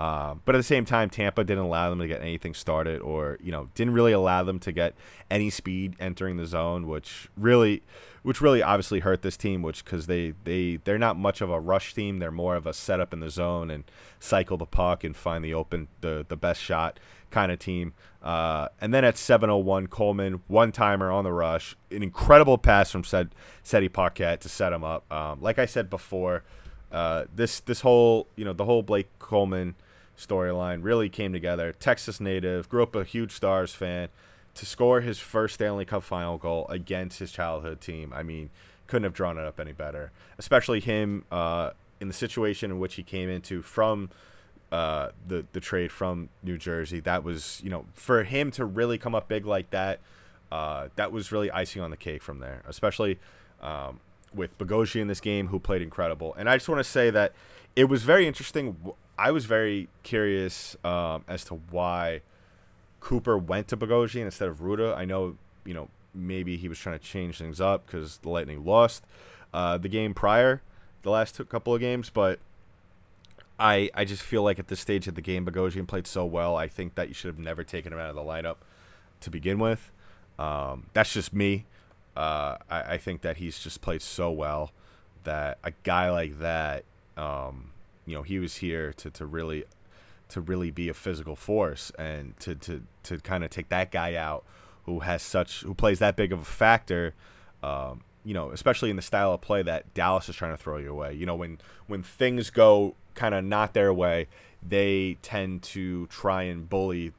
Um, 0.00 0.40
but 0.46 0.54
at 0.54 0.58
the 0.58 0.64
same 0.64 0.86
time, 0.86 1.10
Tampa 1.10 1.44
didn't 1.44 1.62
allow 1.64 1.90
them 1.90 1.98
to 1.98 2.06
get 2.06 2.22
anything 2.22 2.54
started, 2.54 3.02
or 3.02 3.36
you 3.42 3.52
know, 3.52 3.68
didn't 3.74 3.92
really 3.92 4.12
allow 4.12 4.42
them 4.42 4.58
to 4.60 4.72
get 4.72 4.94
any 5.30 5.50
speed 5.50 5.94
entering 6.00 6.38
the 6.38 6.46
zone, 6.46 6.86
which 6.86 7.28
really, 7.36 7.82
which 8.22 8.40
really 8.40 8.62
obviously 8.62 9.00
hurt 9.00 9.20
this 9.20 9.36
team. 9.36 9.60
Which 9.60 9.84
because 9.84 10.06
they 10.06 10.32
they 10.44 10.76
they're 10.84 10.96
not 10.96 11.18
much 11.18 11.42
of 11.42 11.50
a 11.50 11.60
rush 11.60 11.92
team; 11.92 12.18
they're 12.18 12.30
more 12.30 12.56
of 12.56 12.66
a 12.66 12.72
setup 12.72 13.12
in 13.12 13.20
the 13.20 13.28
zone 13.28 13.70
and 13.70 13.84
cycle 14.18 14.56
the 14.56 14.64
puck 14.64 15.04
and 15.04 15.14
find 15.14 15.44
the 15.44 15.52
open 15.52 15.88
the 16.00 16.24
the 16.26 16.36
best 16.36 16.62
shot 16.62 16.98
kind 17.30 17.52
of 17.52 17.58
team. 17.58 17.92
Uh, 18.22 18.68
and 18.80 18.94
then 18.94 19.04
at 19.04 19.16
7:01, 19.16 19.90
Coleman 19.90 20.40
one 20.48 20.72
timer 20.72 21.10
on 21.10 21.24
the 21.24 21.32
rush, 21.32 21.76
an 21.90 22.02
incredible 22.02 22.56
pass 22.56 22.90
from 22.90 23.04
Sed 23.04 23.34
Seti 23.62 23.90
Paquette 23.90 24.40
to 24.40 24.48
set 24.48 24.72
him 24.72 24.82
up. 24.82 25.04
Um, 25.12 25.42
like 25.42 25.58
I 25.58 25.66
said 25.66 25.90
before, 25.90 26.42
uh, 26.90 27.26
this 27.34 27.60
this 27.60 27.82
whole 27.82 28.28
you 28.34 28.46
know 28.46 28.54
the 28.54 28.64
whole 28.64 28.82
Blake 28.82 29.10
Coleman 29.18 29.74
storyline 30.20 30.82
really 30.82 31.08
came 31.08 31.32
together. 31.32 31.72
Texas 31.72 32.20
native, 32.20 32.68
grew 32.68 32.82
up 32.82 32.94
a 32.94 33.04
huge 33.04 33.32
Stars 33.32 33.74
fan. 33.74 34.08
To 34.54 34.66
score 34.66 35.00
his 35.00 35.18
first 35.20 35.54
Stanley 35.54 35.84
Cup 35.84 36.02
final 36.02 36.36
goal 36.36 36.66
against 36.68 37.20
his 37.20 37.30
childhood 37.30 37.80
team, 37.80 38.12
I 38.14 38.24
mean, 38.24 38.50
couldn't 38.88 39.04
have 39.04 39.14
drawn 39.14 39.38
it 39.38 39.44
up 39.44 39.60
any 39.60 39.72
better. 39.72 40.10
Especially 40.38 40.80
him 40.80 41.24
uh, 41.30 41.70
in 42.00 42.08
the 42.08 42.14
situation 42.14 42.72
in 42.72 42.78
which 42.80 42.96
he 42.96 43.04
came 43.04 43.28
into 43.28 43.62
from 43.62 44.10
uh, 44.72 45.10
the 45.26 45.46
the 45.52 45.60
trade 45.60 45.92
from 45.92 46.28
New 46.42 46.58
Jersey. 46.58 47.00
That 47.00 47.24
was 47.24 47.60
you 47.62 47.70
know 47.70 47.86
for 47.94 48.24
him 48.24 48.50
to 48.52 48.64
really 48.64 48.98
come 48.98 49.14
up 49.14 49.28
big 49.28 49.46
like 49.46 49.70
that. 49.70 50.00
Uh, 50.50 50.88
that 50.96 51.12
was 51.12 51.30
really 51.30 51.50
icing 51.50 51.80
on 51.80 51.90
the 51.90 51.96
cake 51.96 52.22
from 52.22 52.40
there, 52.40 52.62
especially 52.66 53.18
um, 53.62 54.00
with 54.34 54.58
Bogosian 54.58 55.02
in 55.02 55.08
this 55.08 55.20
game, 55.20 55.48
who 55.48 55.60
played 55.60 55.82
incredible. 55.82 56.34
And 56.34 56.48
I 56.48 56.56
just 56.56 56.68
want 56.68 56.80
to 56.80 56.84
say 56.84 57.10
that 57.10 57.32
it 57.76 57.84
was 57.84 58.02
very 58.02 58.26
interesting. 58.26 58.76
I 59.20 59.32
was 59.32 59.44
very 59.44 59.88
curious 60.02 60.76
um, 60.82 61.24
as 61.28 61.44
to 61.44 61.60
why 61.70 62.22
Cooper 63.00 63.36
went 63.36 63.68
to 63.68 63.76
Bogosian 63.76 64.22
instead 64.22 64.48
of 64.48 64.60
Rutta. 64.60 64.96
I 64.96 65.04
know, 65.04 65.36
you 65.66 65.74
know, 65.74 65.88
maybe 66.14 66.56
he 66.56 66.68
was 66.68 66.78
trying 66.78 66.98
to 66.98 67.04
change 67.04 67.36
things 67.36 67.60
up 67.60 67.84
because 67.84 68.16
the 68.18 68.30
Lightning 68.30 68.64
lost 68.64 69.04
uh, 69.52 69.76
the 69.76 69.90
game 69.90 70.14
prior, 70.14 70.62
the 71.02 71.10
last 71.10 71.36
two, 71.36 71.44
couple 71.44 71.74
of 71.74 71.80
games, 71.80 72.08
but 72.08 72.38
I 73.58 73.90
I 73.92 74.06
just 74.06 74.22
feel 74.22 74.42
like 74.42 74.58
at 74.58 74.68
this 74.68 74.80
stage 74.80 75.06
of 75.06 75.16
the 75.16 75.20
game, 75.20 75.44
Bogosian 75.44 75.86
played 75.86 76.06
so 76.06 76.24
well. 76.24 76.56
I 76.56 76.66
think 76.66 76.94
that 76.94 77.08
you 77.08 77.14
should 77.14 77.28
have 77.28 77.38
never 77.38 77.62
taken 77.62 77.92
him 77.92 77.98
out 77.98 78.08
of 78.08 78.16
the 78.16 78.22
lineup 78.22 78.56
to 79.20 79.30
begin 79.30 79.58
with. 79.58 79.92
Um, 80.38 80.86
that's 80.94 81.12
just 81.12 81.34
me. 81.34 81.66
Uh, 82.16 82.56
I, 82.70 82.94
I 82.94 82.96
think 82.96 83.20
that 83.20 83.36
he's 83.36 83.58
just 83.58 83.82
played 83.82 84.00
so 84.00 84.30
well 84.30 84.72
that 85.24 85.58
a 85.62 85.72
guy 85.82 86.10
like 86.10 86.38
that, 86.38 86.84
um, 87.18 87.72
you 88.10 88.16
know, 88.16 88.22
he 88.22 88.40
was 88.40 88.56
here 88.56 88.92
to, 88.94 89.08
to 89.10 89.24
really 89.24 89.64
to 90.28 90.40
really 90.40 90.70
be 90.70 90.88
a 90.88 90.94
physical 90.94 91.36
force 91.36 91.92
and 91.98 92.38
to 92.40 92.56
to, 92.56 92.82
to 93.04 93.18
kind 93.18 93.44
of 93.44 93.50
take 93.50 93.68
that 93.68 93.92
guy 93.92 94.16
out 94.16 94.44
who 94.84 95.00
has 95.00 95.22
such 95.22 95.62
who 95.62 95.74
plays 95.74 96.00
that 96.00 96.16
big 96.16 96.32
of 96.32 96.40
a 96.40 96.44
factor. 96.44 97.14
Um, 97.62 98.02
you 98.24 98.34
know, 98.34 98.50
especially 98.50 98.90
in 98.90 98.96
the 98.96 99.02
style 99.02 99.32
of 99.32 99.40
play 99.40 99.62
that 99.62 99.94
Dallas 99.94 100.28
is 100.28 100.36
trying 100.36 100.52
to 100.52 100.56
throw 100.56 100.78
your 100.78 100.94
way. 100.94 101.14
You 101.14 101.24
know, 101.24 101.36
when 101.36 101.58
when 101.86 102.02
things 102.02 102.50
go 102.50 102.96
kind 103.14 103.34
of 103.34 103.44
not 103.44 103.74
their 103.74 103.94
way, 103.94 104.26
they 104.60 105.16
tend 105.22 105.62
to 105.62 106.06
try 106.08 106.42
and 106.42 106.68
bully, 106.68 107.12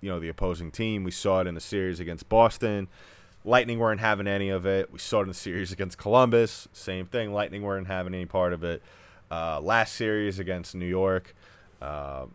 you 0.00 0.10
know, 0.10 0.18
the 0.18 0.28
opposing 0.28 0.72
team. 0.72 1.04
We 1.04 1.12
saw 1.12 1.40
it 1.40 1.46
in 1.46 1.54
the 1.54 1.60
series 1.60 2.00
against 2.00 2.28
Boston. 2.28 2.88
Lightning 3.44 3.78
weren't 3.78 4.00
having 4.00 4.26
any 4.26 4.50
of 4.50 4.66
it. 4.66 4.92
We 4.92 4.98
saw 4.98 5.20
it 5.20 5.22
in 5.22 5.28
the 5.28 5.34
series 5.34 5.72
against 5.72 5.98
Columbus. 5.98 6.68
Same 6.72 7.06
thing. 7.06 7.32
Lightning 7.32 7.62
weren't 7.62 7.86
having 7.86 8.14
any 8.14 8.26
part 8.26 8.52
of 8.52 8.64
it. 8.64 8.82
Uh, 9.32 9.58
last 9.62 9.94
series 9.94 10.38
against 10.38 10.74
New 10.74 10.84
York, 10.84 11.34
um, 11.80 12.32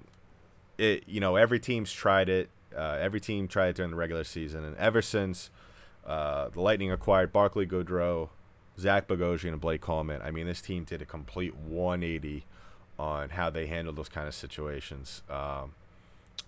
it 0.79 1.03
you 1.05 1.19
know 1.19 1.35
every 1.35 1.59
team's 1.59 1.93
tried 1.93 2.27
it. 2.27 2.49
Uh, 2.75 2.97
every 2.99 3.19
team 3.19 3.47
tried 3.47 3.67
it 3.67 3.75
during 3.75 3.91
the 3.91 3.97
regular 3.97 4.23
season, 4.23 4.63
and 4.63 4.75
ever 4.77 5.03
since 5.03 5.51
uh, 6.07 6.49
the 6.49 6.59
Lightning 6.59 6.91
acquired 6.91 7.31
Barclay 7.31 7.67
Goodrow, 7.67 8.29
Zach 8.79 9.07
Bogosian, 9.07 9.49
and 9.49 9.61
Blake 9.61 9.79
Coleman, 9.79 10.23
I 10.23 10.31
mean 10.31 10.47
this 10.47 10.59
team 10.59 10.85
did 10.85 11.03
a 11.03 11.05
complete 11.05 11.55
180 11.55 12.45
on 12.97 13.29
how 13.29 13.51
they 13.51 13.67
handle 13.67 13.93
those 13.93 14.09
kind 14.09 14.27
of 14.27 14.33
situations, 14.33 15.21
um, 15.29 15.73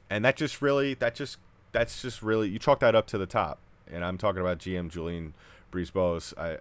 and 0.09 0.25
that 0.25 0.35
just 0.35 0.63
really 0.63 0.95
that 0.95 1.13
just 1.13 1.38
that's 1.73 2.01
just 2.01 2.23
really 2.23 2.49
you 2.49 2.57
chalk 2.57 2.79
that 2.79 2.95
up 2.95 3.05
to 3.05 3.19
the 3.19 3.27
top, 3.27 3.59
and 3.85 4.03
I'm 4.03 4.17
talking 4.17 4.41
about 4.41 4.57
GM 4.57 4.89
Julien 4.89 5.35
BriseBois, 5.71 6.33
I 6.39 6.57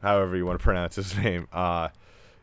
however 0.00 0.36
you 0.36 0.46
want 0.46 0.60
to 0.60 0.62
pronounce 0.62 0.94
his 0.94 1.18
name. 1.18 1.48
Uh, 1.52 1.88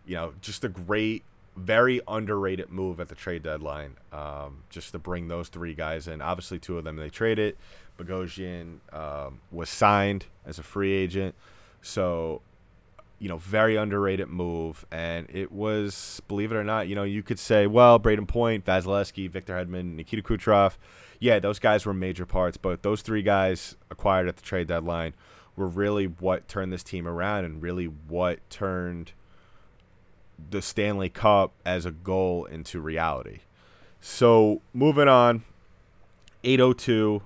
you 0.10 0.16
know, 0.16 0.34
just 0.42 0.64
a 0.64 0.70
great 0.70 1.24
very 1.56 2.02
underrated 2.08 2.70
move 2.70 3.00
at 3.00 3.10
the 3.10 3.16
trade 3.16 3.44
deadline, 3.44 3.98
um, 4.12 4.64
just 4.70 4.92
to 4.94 5.00
bring 5.00 5.28
those 5.28 5.50
three 5.50 5.74
guys 5.74 6.08
in. 6.08 6.22
Obviously, 6.22 6.58
two 6.58 6.78
of 6.78 6.84
them 6.84 6.96
they 6.96 7.10
traded. 7.10 7.58
Bogosian 7.98 8.80
um, 8.94 9.42
was 9.52 9.70
signed 9.70 10.26
as 10.46 10.58
a 10.58 10.64
free 10.64 10.94
agent, 10.94 11.36
so 11.82 12.42
you 13.20 13.28
know, 13.28 13.38
very 13.38 13.76
underrated 13.76 14.30
move. 14.30 14.86
And 14.92 15.28
it 15.30 15.52
was, 15.52 16.22
believe 16.30 16.54
it 16.54 16.56
or 16.56 16.64
not, 16.64 16.88
you 16.88 16.96
know, 16.96 17.04
you 17.04 17.22
could 17.22 17.38
say, 17.38 17.68
well, 17.68 18.00
Brayden 18.00 18.28
Point, 18.28 18.64
Vasilevskiy, 18.64 19.30
Victor 19.30 19.54
Hedman, 19.54 19.96
Nikita 19.96 20.24
Kucherov, 20.24 20.78
yeah, 21.20 21.38
those 21.40 21.60
guys 21.60 21.86
were 21.86 21.94
major 21.94 22.26
parts, 22.26 22.56
but 22.56 22.82
those 22.82 23.02
three 23.02 23.22
guys 23.22 23.76
acquired 23.92 24.30
at 24.30 24.38
the 24.38 24.42
trade 24.42 24.68
deadline 24.68 25.14
were 25.58 25.68
really 25.68 26.06
what 26.06 26.48
turned 26.48 26.72
this 26.72 26.82
team 26.82 27.06
around 27.06 27.44
and 27.44 27.62
really 27.62 27.88
what 27.88 28.40
turned 28.50 29.12
the 30.50 30.62
Stanley 30.62 31.10
Cup 31.10 31.52
as 31.66 31.86
a 31.86 31.92
goal 31.92 32.46
into 32.46 32.80
reality. 32.80 33.40
So 34.02 34.62
moving 34.74 35.08
on, 35.08 35.44
802, 36.44 37.22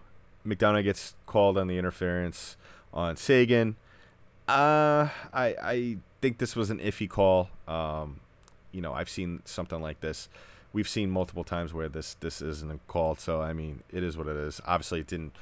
McDonagh 0.45 0.83
gets 0.83 1.15
called 1.25 1.57
on 1.57 1.67
the 1.67 1.77
interference 1.77 2.57
on 2.93 3.15
Seguin. 3.15 3.75
Uh, 4.47 5.09
I 5.33 5.55
I 5.61 5.97
think 6.21 6.37
this 6.37 6.55
was 6.55 6.69
an 6.69 6.79
iffy 6.79 7.09
call. 7.09 7.49
Um, 7.67 8.19
you 8.71 8.81
know, 8.81 8.93
I've 8.93 9.09
seen 9.09 9.41
something 9.45 9.81
like 9.81 10.01
this. 10.01 10.27
We've 10.73 10.87
seen 10.87 11.11
multiple 11.11 11.43
times 11.43 11.73
where 11.73 11.87
this 11.87 12.15
this 12.15 12.41
isn't 12.41 12.85
called. 12.87 13.19
So 13.19 13.41
I 13.41 13.53
mean, 13.53 13.83
it 13.91 14.03
is 14.03 14.17
what 14.17 14.27
it 14.27 14.35
is. 14.35 14.59
Obviously, 14.65 14.99
it 14.99 15.07
didn't 15.07 15.33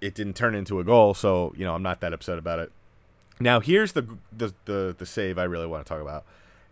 it 0.00 0.14
didn't 0.14 0.34
turn 0.34 0.54
into 0.54 0.80
a 0.80 0.84
goal. 0.84 1.14
So 1.14 1.52
you 1.56 1.64
know, 1.64 1.74
I'm 1.74 1.82
not 1.82 2.00
that 2.00 2.12
upset 2.12 2.38
about 2.38 2.58
it. 2.58 2.72
Now 3.38 3.60
here's 3.60 3.92
the 3.92 4.06
the 4.36 4.54
the, 4.64 4.94
the 4.96 5.06
save 5.06 5.38
I 5.38 5.44
really 5.44 5.66
want 5.66 5.84
to 5.84 5.88
talk 5.88 6.00
about. 6.00 6.24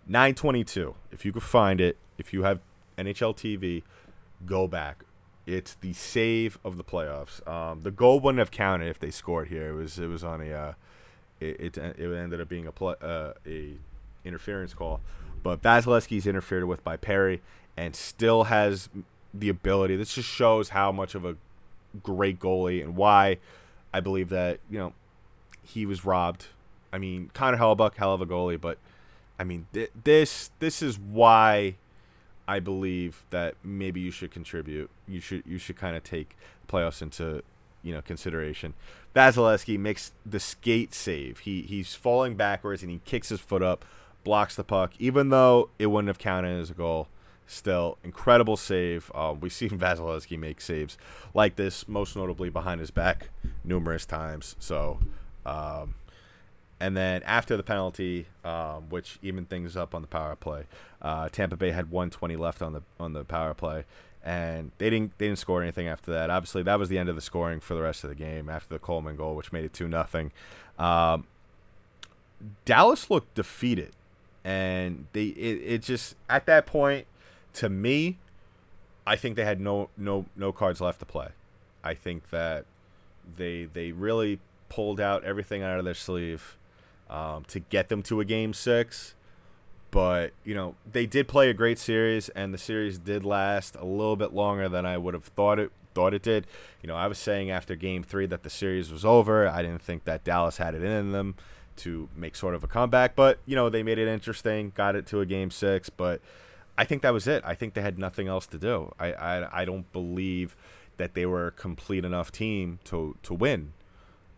922. 0.07 0.95
If 1.11 1.25
you 1.25 1.33
could 1.33 1.43
find 1.43 1.81
it, 1.81 1.97
if 2.19 2.33
you 2.33 2.43
have 2.43 2.61
NHL 2.99 3.37
TV, 3.37 3.83
go 4.47 4.67
back. 4.67 5.05
It's 5.47 5.75
the 5.75 5.93
save 5.93 6.59
of 6.65 6.77
the 6.77 6.85
playoffs. 6.85 7.47
Um, 7.49 7.83
the 7.83 7.91
goal 7.91 8.21
wouldn't 8.21 8.39
have 8.39 8.51
counted 8.51 8.89
if 8.89 8.99
they 8.99 9.11
scored 9.11 9.49
here. 9.49 9.69
It 9.71 9.75
was 9.75 9.99
it 9.99 10.07
was 10.07 10.25
on 10.25 10.41
a 10.41 10.53
uh, 10.53 10.73
it, 11.41 11.77
it 11.77 11.79
it 11.79 12.17
ended 12.17 12.41
up 12.41 12.49
being 12.49 12.67
a 12.67 12.73
pl- 12.73 12.97
uh, 13.03 13.33
a 13.47 13.75
interference 14.25 14.73
call, 14.73 15.01
but 15.43 15.61
Vasilevskiy's 15.61 16.27
interfered 16.27 16.65
with 16.65 16.83
by 16.83 16.97
Perry 16.97 17.43
and 17.77 17.95
still 17.95 18.45
has 18.45 18.89
the 19.35 19.51
ability. 19.51 19.97
This 19.97 20.15
just 20.15 20.29
shows 20.29 20.71
how 20.71 20.91
much 20.93 21.15
of 21.15 21.27
a 21.27 21.37
great 22.03 22.39
goalie 22.41 22.83
and 22.83 22.97
why 22.97 23.39
I 23.93 24.01
believe 24.01 24.31
that 24.31 24.61
you 24.71 24.79
know 24.79 24.93
he 25.63 25.85
was 25.85 26.05
robbed. 26.07 26.47
I 26.93 26.99
mean, 26.99 27.31
Connor 27.35 27.59
Hellebuyck, 27.59 27.97
hell 27.97 28.15
of 28.15 28.21
a 28.23 28.27
goalie, 28.27 28.61
but 28.61 28.79
I 29.39 29.45
mean, 29.45 29.67
th- 29.73 29.91
this 30.05 30.51
this 30.59 30.83
is 30.83 30.99
why 30.99 31.77
I 32.47 32.61
believe 32.61 33.25
that 33.31 33.55
maybe 33.63 34.01
you 34.01 34.11
should 34.11 34.31
contribute. 34.31 34.91
You 35.09 35.21
should 35.21 35.43
you 35.47 35.59
should 35.59 35.77
kind 35.77 35.97
of 35.97 36.05
take 36.05 36.37
playoffs 36.69 37.03
into 37.03 37.43
you 37.83 37.93
know 37.93 38.03
consideration. 38.03 38.75
Vasilevskiy 39.15 39.79
makes 39.79 40.13
the 40.27 40.41
skate 40.41 40.95
save. 40.95 41.41
He 41.41 41.63
he's 41.63 41.95
falling 41.95 42.37
backwards 42.37 42.83
and 42.83 42.91
he 42.91 43.01
kicks 43.05 43.29
his 43.29 43.41
foot 43.41 43.63
up, 43.63 43.85
blocks 44.25 44.57
the 44.57 44.65
puck, 44.65 44.93
even 44.99 45.31
though 45.31 45.71
it 45.79 45.87
wouldn't 45.87 46.09
have 46.09 46.19
counted 46.19 46.61
as 46.61 46.71
a 46.71 46.75
goal. 46.75 47.09
Still, 47.47 47.99
incredible 48.03 48.57
save. 48.57 49.13
Um, 49.15 49.41
we've 49.41 49.53
seen 49.53 49.71
Vasilevskiy 49.79 50.39
make 50.39 50.61
saves 50.61 50.97
like 51.35 51.57
this, 51.57 51.87
most 51.87 52.17
notably 52.17 52.49
behind 52.49 52.81
his 52.81 52.91
back, 52.91 53.29
numerous 53.63 54.07
times. 54.07 54.57
So, 54.59 54.99
um, 55.45 55.95
and 56.81 56.97
then 56.97 57.23
after 57.23 57.57
the 57.57 57.63
penalty, 57.63 58.27
um, 58.45 58.89
which 58.91 59.19
evened 59.23 59.49
things 59.49 59.77
up 59.77 59.95
on 59.95 60.03
the 60.03 60.09
power 60.09 60.37
play, 60.37 60.65
uh, 61.01 61.29
Tampa 61.29 61.57
Bay 61.57 61.71
had 61.71 61.91
120 61.91 62.37
left 62.37 62.63
on 62.63 62.73
the 62.73 62.83
on 62.99 63.13
the 63.13 63.25
power 63.25 63.55
play, 63.55 63.85
and 64.25 64.73
they 64.79 64.91
didn't 64.91 65.17
they 65.19 65.27
didn't 65.27 65.39
score 65.39 65.63
anything 65.63 65.87
after 65.87 66.11
that. 66.11 66.31
Obviously, 66.31 66.63
that 66.65 66.79
was 66.79 66.89
the 66.89 66.99
end 66.99 67.09
of 67.09 67.15
the 67.15 67.21
scoring 67.21 67.61
for 67.61 67.75
the 67.75 67.83
rest 67.83 68.05
of 68.05 68.11
the 68.11 68.17
game 68.17 68.49
after 68.49 68.75
the 68.75 68.79
Coleman 68.79 69.17
goal, 69.17 69.37
which 69.37 69.53
made 69.53 69.65
it 69.65 69.73
two 69.73 69.89
nothing. 69.89 70.33
Um, 70.79 71.27
Dallas 72.65 73.11
looked 73.11 73.35
defeated, 73.35 73.93
and 74.45 75.07
they 75.13 75.27
it, 75.27 75.63
it 75.65 75.83
just 75.83 76.17
at 76.29 76.47
that 76.47 76.67
point, 76.67 77.07
to 77.55 77.69
me, 77.69 78.19
I 79.07 79.17
think 79.17 79.37
they 79.37 79.45
had 79.45 79.61
no 79.61 79.91
no 79.97 80.27
no 80.37 80.53
cards 80.53 80.81
left 80.81 80.99
to 81.01 81.07
play. 81.07 81.29
I 81.85 81.95
think 81.95 82.31
that 82.31 82.65
they 83.37 83.65
they 83.65 83.93
really 83.93 84.41
pulled 84.69 85.01
out 85.01 85.23
everything 85.23 85.63
out 85.63 85.79
of 85.79 85.85
their 85.85 85.95
sleeve 85.95 86.57
um, 87.11 87.45
to 87.49 87.61
get 87.61 87.89
them 87.89 88.03
to 88.05 88.21
a 88.21 88.25
game 88.25 88.53
six. 88.53 89.15
But 89.91 90.33
you 90.43 90.55
know 90.55 90.75
they 90.91 91.07
did 91.07 91.29
play 91.29 91.51
a 91.51 91.55
great 91.55 91.79
series, 91.79 92.29
and 92.31 92.53
the 92.53 92.59
series 92.59 92.99
did 92.99 93.25
last 93.25 93.77
a 93.77 93.85
little 93.85 94.17
bit 94.17 94.33
longer 94.33 94.69
than 94.69 94.85
I 94.85 94.99
would 94.99 95.15
have 95.15 95.25
thought 95.25 95.59
it 95.59 95.71
thought 95.95 96.13
it 96.13 96.23
did. 96.23 96.47
You 96.83 96.89
know, 96.89 96.97
I 96.97 97.07
was 97.07 97.19
saying 97.19 97.51
after 97.51 97.77
Game 97.77 98.03
Three 98.03 98.27
that 98.27 98.43
the 98.43 98.51
series 98.51 98.91
was 98.91 99.05
over. 99.05 99.49
I 99.49 99.63
didn't 99.63 99.83
think 99.83 100.05
that 100.05 100.25
Dallas 100.25 100.57
had 100.57 100.75
it 100.75 100.83
in 100.83 101.13
them 101.13 101.37
to 101.77 102.09
make 102.17 102.37
sort 102.37 102.55
of 102.55 102.63
a 102.63 102.67
comeback, 102.67 103.15
but 103.15 103.39
you 103.47 103.55
know 103.57 103.71
they 103.71 103.83
made 103.83 103.99
it 103.99 104.09
interesting, 104.09 104.73
got 104.75 104.97
it 104.97 105.07
to 105.07 105.21
a 105.21 105.27
Game 105.27 105.51
Six. 105.51 105.91
But 105.91 106.21
I 106.77 106.85
think 106.85 107.03
that 107.03 107.13
was 107.13 107.27
it. 107.27 107.43
I 107.47 107.55
think 107.55 107.75
they 107.75 107.83
had 107.83 107.99
nothing 107.99 108.27
else 108.27 108.47
to 108.49 108.59
do. 108.59 108.93
I 108.99 109.13
I, 109.13 109.63
I 109.63 109.65
don't 109.65 109.91
believe 109.93 110.57
that 110.97 111.15
they 111.15 111.27
were 111.27 111.49
a 111.49 111.53
complete 111.53 112.05
enough 112.05 112.33
team 112.33 112.81
to 112.85 113.17
to 113.23 113.33
win. 113.33 113.73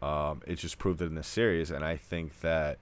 Um, 0.02 0.42
it 0.46 0.56
just 0.56 0.78
proved 0.78 1.00
it 1.00 1.06
in 1.06 1.14
this 1.14 1.26
series, 1.26 1.70
and 1.70 1.84
I 1.84 1.96
think 1.96 2.40
that 2.40 2.78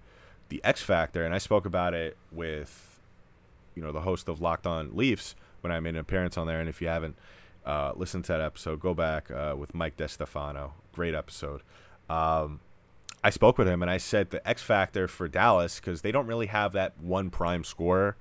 the 0.49 0.61
X 0.65 0.83
factor, 0.83 1.25
and 1.25 1.35
I 1.35 1.39
spoke 1.39 1.65
about 1.65 1.95
it 1.95 2.17
with, 2.31 3.01
you 3.75 3.83
know, 3.83 3.93
the 3.93 4.03
host 4.03 4.29
of 4.29 4.41
Locked 4.41 4.67
On 4.67 4.95
Leafs 4.95 5.35
when 5.61 5.73
I 5.73 5.81
made 5.81 5.95
an 5.95 6.01
appearance 6.01 6.37
on 6.37 6.47
there. 6.47 6.61
And 6.61 6.69
if 6.69 6.83
you 6.83 6.89
haven't 6.89 7.17
uh, 7.65 7.93
listened 7.97 8.25
to 8.27 8.33
that 8.33 8.41
episode, 8.41 8.81
go 8.81 8.95
back 8.95 9.31
uh, 9.31 9.55
with 9.57 9.75
Mike 9.75 9.97
DeStefano. 9.97 10.73
Great 10.93 11.15
episode. 11.15 11.63
Um, 12.11 12.61
I 13.23 13.31
spoke 13.31 13.57
with 13.57 13.67
him 13.67 13.81
and 13.81 13.91
I 13.91 13.97
said 13.97 14.31
the 14.31 14.47
X 14.47 14.63
factor 14.63 15.09
for 15.09 15.29
Dallas 15.29 15.81
because 15.81 16.03
they 16.03 16.13
don't 16.13 16.27
really 16.27 16.47
have 16.47 16.73
that 16.73 16.93
one 17.01 17.31
prime 17.31 17.65
scorer. 17.65 18.17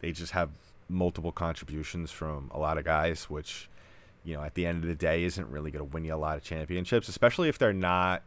They 0.00 0.10
just 0.10 0.32
have 0.32 0.50
multiple 0.88 1.30
contributions 1.30 2.10
from 2.10 2.50
a 2.52 2.58
lot 2.58 2.76
of 2.76 2.84
guys, 2.84 3.30
which 3.30 3.70
you 4.24 4.34
know 4.34 4.42
at 4.42 4.54
the 4.54 4.66
end 4.66 4.82
of 4.82 4.88
the 4.88 4.96
day 4.96 5.22
isn't 5.22 5.48
really 5.48 5.70
going 5.70 5.88
to 5.88 5.94
win 5.94 6.04
you 6.04 6.12
a 6.12 6.16
lot 6.16 6.36
of 6.36 6.42
championships, 6.42 7.08
especially 7.08 7.48
if 7.48 7.56
they're 7.56 7.72
not 7.72 8.24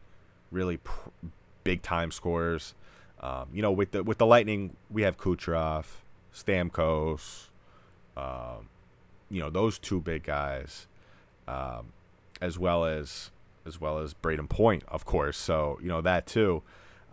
really 0.51 0.77
pr- 0.77 1.09
big 1.63 1.81
time 1.81 2.11
scorers. 2.11 2.75
Um, 3.19 3.47
you 3.53 3.61
know, 3.61 3.71
with 3.71 3.91
the 3.91 4.03
with 4.03 4.17
the 4.17 4.25
Lightning, 4.25 4.75
we 4.89 5.03
have 5.03 5.17
Kucherov, 5.17 5.85
Stamkos, 6.33 7.49
um, 8.17 8.69
you 9.29 9.39
know 9.39 9.49
those 9.49 9.79
two 9.79 10.01
big 10.01 10.23
guys, 10.23 10.87
um, 11.47 11.93
as 12.41 12.59
well 12.59 12.85
as 12.85 13.31
as 13.65 13.79
well 13.79 13.99
as 13.99 14.13
Brayden 14.13 14.49
Point, 14.49 14.83
of 14.87 15.05
course. 15.05 15.37
So 15.37 15.79
you 15.81 15.87
know 15.87 16.01
that 16.01 16.25
too. 16.25 16.63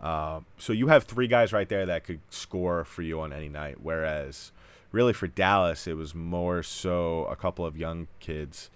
Um, 0.01 0.45
so 0.57 0.71
you 0.73 0.87
have 0.87 1.03
three 1.03 1.27
guys 1.27 1.51
right 1.51 1.67
there 1.67 1.85
that 1.85 2.05
could 2.05 2.21
score 2.29 2.85
for 2.85 3.01
you 3.01 3.19
on 3.19 3.33
any 3.33 3.49
night. 3.49 3.77
Whereas, 3.81 4.51
really 4.91 5.13
for 5.13 5.27
Dallas, 5.27 5.87
it 5.87 5.97
was 5.97 6.15
more 6.15 6.63
so 6.63 7.25
a 7.25 7.35
couple 7.35 7.65
of 7.65 7.77
young 7.77 8.07
kids 8.19 8.69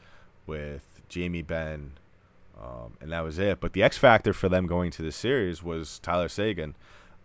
with 0.45 1.02
Jamie 1.10 1.41
Benn, 1.41 1.93
um, 2.59 2.93
and 3.01 3.11
that 3.11 3.21
was 3.21 3.39
it. 3.39 3.59
But 3.59 3.73
the 3.73 3.83
X 3.83 3.97
factor 3.97 4.33
for 4.33 4.49
them 4.49 4.67
going 4.67 4.91
to 4.91 5.01
this 5.01 5.15
series 5.15 5.63
was 5.63 5.99
Tyler 5.99 6.29
Seguin 6.29 6.75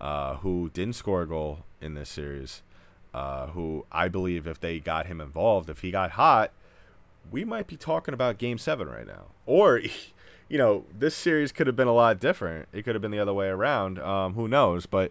uh, 0.01 0.37
who 0.37 0.71
didn't 0.73 0.95
score 0.95 1.23
a 1.23 1.27
goal 1.27 1.61
in 1.81 1.95
this 1.95 2.09
series. 2.09 2.63
Uh, 3.15 3.49
who 3.49 3.87
I 3.91 4.09
believe 4.09 4.47
if 4.47 4.61
they 4.61 4.79
got 4.79 5.07
him 5.07 5.21
involved, 5.21 5.71
if 5.71 5.81
he 5.81 5.91
got 5.91 6.13
hot, 6.13 6.53
we 7.31 7.45
might 7.45 7.67
be 7.67 7.77
talking 7.77 8.15
about 8.15 8.39
Game 8.39 8.59
Seven 8.59 8.87
right 8.87 9.07
now. 9.07 9.29
Or, 9.47 9.81
you 10.49 10.59
know, 10.59 10.85
this 10.97 11.15
series 11.15 11.51
could 11.51 11.67
have 11.67 11.75
been 11.77 11.89
a 11.89 11.95
lot 11.95 12.21
different. 12.21 12.69
It 12.73 12.83
could 12.83 12.95
have 12.95 13.03
been 13.03 13.11
the 13.11 13.19
other 13.19 13.33
way 13.33 13.49
around. 13.49 13.99
Um, 13.99 14.35
who 14.35 14.47
knows? 14.47 14.87
But 14.87 15.11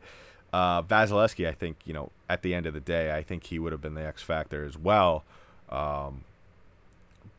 uh, 0.54 0.84
Vasilevskiy, 0.84 1.48
I 1.48 1.54
think, 1.54 1.78
you 1.86 1.94
know, 1.94 2.12
at 2.30 2.44
the 2.44 2.54
end 2.54 2.66
of 2.66 2.74
the 2.74 2.80
day, 2.80 3.16
I 3.16 3.24
think 3.24 3.46
he 3.46 3.58
would 3.60 3.72
have 3.72 3.82
been 3.82 3.96
the 3.96 4.06
X 4.06 4.22
factor 4.22 4.64
as 4.64 4.78
well. 4.78 5.24
Um, 5.70 6.24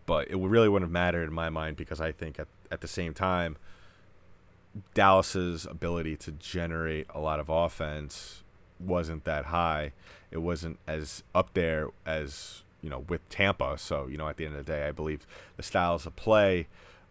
but 0.09 0.31
it 0.31 0.37
really 0.39 0.71
wouldn't 0.71 0.89
have 0.89 0.93
mattered 0.93 1.29
in 1.29 1.35
my 1.35 1.51
mind 1.51 1.77
because 1.77 2.01
I 2.01 2.13
think 2.13 2.41
at, 2.41 2.49
at 2.71 2.81
the 2.81 2.89
same 2.89 3.13
time, 3.13 3.59
Dallas's 4.95 5.67
ability 5.67 6.17
to 6.17 6.33
generate 6.33 7.07
a 7.15 7.21
lot 7.21 7.39
of 7.39 7.51
offense 7.51 8.43
wasn't 8.81 9.25
that 9.25 9.47
high. 9.47 9.93
It 10.31 10.39
wasn't 10.39 10.79
as 10.87 11.23
up 11.35 11.53
there 11.53 11.89
as 12.07 12.63
you 12.81 12.89
know, 12.89 13.05
with 13.09 13.29
Tampa. 13.29 13.77
So, 13.77 14.07
you 14.07 14.17
know, 14.17 14.29
at 14.29 14.39
the 14.39 14.47
end 14.47 14.57
of 14.57 14.65
the 14.65 14.73
day, 14.73 14.87
I 14.87 14.93
believe 14.93 15.27
the 15.57 15.63
styles 15.63 16.07
of 16.07 16.17
play 16.17 16.69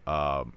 um, 0.07 0.53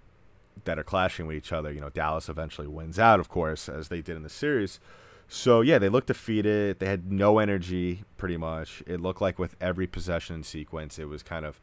that 0.64 0.78
are 0.78 0.84
clashing 0.84 1.26
with 1.26 1.36
each 1.36 1.52
other, 1.52 1.70
you 1.72 1.80
know, 1.80 1.90
Dallas 1.90 2.28
eventually 2.28 2.68
wins 2.68 2.98
out, 2.98 3.20
of 3.20 3.28
course, 3.28 3.68
as 3.68 3.88
they 3.88 4.00
did 4.00 4.16
in 4.16 4.22
the 4.22 4.30
series. 4.30 4.80
So, 5.28 5.60
yeah, 5.60 5.78
they 5.78 5.88
looked 5.88 6.06
defeated. 6.06 6.78
They 6.78 6.86
had 6.86 7.12
no 7.12 7.38
energy, 7.38 8.04
pretty 8.16 8.36
much. 8.36 8.82
It 8.86 9.00
looked 9.00 9.20
like 9.20 9.38
with 9.38 9.56
every 9.60 9.86
possession 9.86 10.42
sequence, 10.42 10.98
it 10.98 11.08
was 11.08 11.22
kind 11.22 11.44
of, 11.44 11.60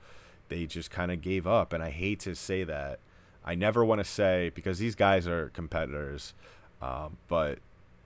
they 0.50 0.66
just 0.66 0.92
kind 0.92 1.12
of 1.12 1.22
gave 1.22 1.46
up. 1.48 1.74
And 1.74 1.84
I 1.84 1.90
hate 1.90 2.20
to 2.22 2.36
say 2.36 2.64
that. 2.64 3.00
I 3.44 3.56
never 3.56 3.86
want 3.86 4.00
to 4.00 4.06
say, 4.06 4.52
because 4.54 4.78
these 4.78 4.96
guys 4.96 5.26
are 5.26 5.50
competitors, 5.50 6.34
um, 6.82 7.18
but, 7.28 7.60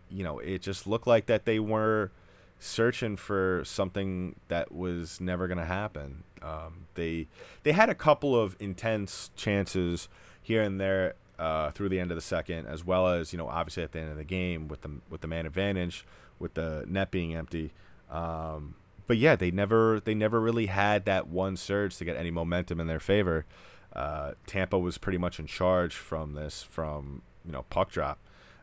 you 0.10 0.24
know, 0.24 0.38
it 0.40 0.62
just 0.62 0.86
looked 0.86 1.08
like 1.08 1.26
that 1.26 1.46
they 1.46 1.60
were 1.60 2.12
searching 2.60 3.18
for 3.18 3.64
something 3.66 4.36
that 4.48 4.72
was 4.72 5.20
never 5.20 5.48
going 5.48 5.58
to 5.58 5.66
happen. 5.66 6.24
Um, 6.44 6.86
they 6.94 7.28
they 7.64 7.72
had 7.72 7.90
a 7.90 7.96
couple 7.96 8.40
of 8.40 8.56
intense 8.60 9.32
chances 9.36 10.08
here 10.42 10.62
and 10.62 10.80
there 10.80 11.16
uh, 11.40 11.72
through 11.72 11.90
the 11.90 12.00
end 12.00 12.12
of 12.12 12.16
the 12.16 12.22
second, 12.22 12.68
as 12.68 12.86
well 12.86 13.08
as 13.08 13.34
you 13.34 13.38
know 13.38 13.48
obviously 13.48 13.84
at 13.84 13.92
the 13.92 14.00
end 14.00 14.12
of 14.12 14.18
the 14.18 14.24
game 14.24 14.68
with 14.68 14.82
the 14.82 14.92
with 15.10 15.22
the 15.22 15.28
man 15.28 15.46
advantage, 15.46 16.06
with 16.40 16.54
the 16.54 16.86
net 16.88 17.10
being 17.10 17.36
empty. 17.36 17.72
Um, 18.10 18.76
but 19.12 19.18
yeah, 19.18 19.36
they 19.36 19.52
never 19.52 20.00
they 20.00 20.16
never 20.16 20.40
really 20.40 20.68
had 20.68 21.04
that 21.04 21.28
one 21.28 21.58
surge 21.58 21.98
to 21.98 22.06
get 22.06 22.16
any 22.16 22.32
momentum 22.32 22.80
in 22.80 22.88
their 22.88 22.98
favor. 23.02 23.46
Uh, 23.94 24.32
Tampa 24.48 24.80
was 24.80 24.98
pretty 24.98 25.18
much 25.18 25.38
in 25.38 25.48
charge 25.48 25.96
from 25.96 26.34
this 26.34 26.64
from 26.64 27.22
you 27.46 27.52
know 27.52 27.64
puck 27.64 27.92
drop 27.92 28.20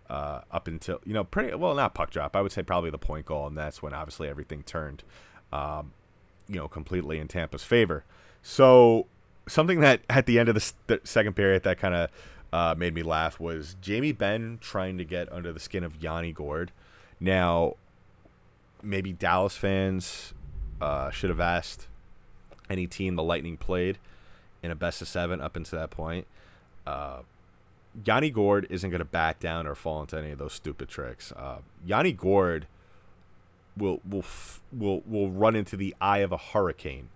uh, 0.09 0.41
up 0.51 0.67
until 0.67 1.01
you 1.05 1.13
know 1.13 1.23
pretty 1.23 1.55
well 1.55 1.75
not 1.75 1.93
puck 1.93 2.09
drop. 2.09 2.35
I 2.35 2.41
would 2.41 2.51
say 2.51 2.63
probably 2.63 2.89
the 2.89 2.97
point 2.97 3.27
goal, 3.27 3.47
and 3.47 3.59
that's 3.59 3.83
when 3.83 3.93
obviously 3.93 4.27
everything 4.27 4.63
turned, 4.63 5.03
um, 5.53 5.93
you 6.49 6.57
know, 6.57 6.67
completely 6.67 7.19
in 7.19 7.29
Tampa's 7.29 7.63
favor. 7.65 8.07
So 8.41 9.05
something 9.47 9.81
that 9.81 10.01
at 10.09 10.25
the 10.25 10.39
end 10.39 10.49
of 10.49 10.55
the, 10.55 10.61
s- 10.63 10.73
the 10.87 11.03
second 11.05 11.35
period 11.35 11.63
that 11.65 11.79
kind 11.79 11.95
of 11.95 12.11
uh, 12.55 12.75
made 12.75 12.95
me 12.95 13.03
laugh 13.03 13.39
was 13.39 13.77
Jamie 13.83 14.13
Benn 14.13 14.57
trying 14.63 14.97
to 14.97 15.05
get 15.05 15.31
under 15.31 15.53
the 15.53 15.61
skin 15.61 15.85
of 15.85 16.03
Yanni 16.03 16.33
Gourde. 16.33 16.73
Now, 17.21 17.75
maybe 18.83 19.13
Dallas 19.13 19.57
fans 19.59 20.33
uh, 20.81 21.11
should 21.11 21.31
have 21.31 21.41
asked 21.41 21.87
any 22.71 22.87
team 22.87 23.17
the 23.17 23.23
Lightning 23.23 23.57
played 23.57 23.99
in 24.63 24.71
a 24.71 24.75
best 24.75 25.01
of 25.03 25.09
seven 25.09 25.41
up 25.41 25.57
until 25.57 25.79
that 25.79 25.91
point. 25.91 26.27
Uh, 26.87 27.21
Yanni 28.05 28.31
Gourde 28.31 28.67
isn't 28.71 28.91
going 28.91 29.01
to 29.01 29.05
back 29.05 29.41
down 29.41 29.67
or 29.67 29.75
fall 29.75 30.01
into 30.01 30.19
any 30.19 30.31
of 30.31 30.39
those 30.39 30.53
stupid 30.53 30.89
tricks. 30.89 31.33
Uh, 31.33 31.59
Yanni 31.85 32.13
Gourde 32.13 32.67
will 33.77 34.01
will 34.09 34.21
f- 34.21 34.61
will 34.73 35.03
will 35.07 35.31
run 35.31 35.55
into 35.57 35.77
the 35.77 35.95
eye 36.01 36.19
of 36.19 36.33
a 36.33 36.37
hurricane 36.37 37.09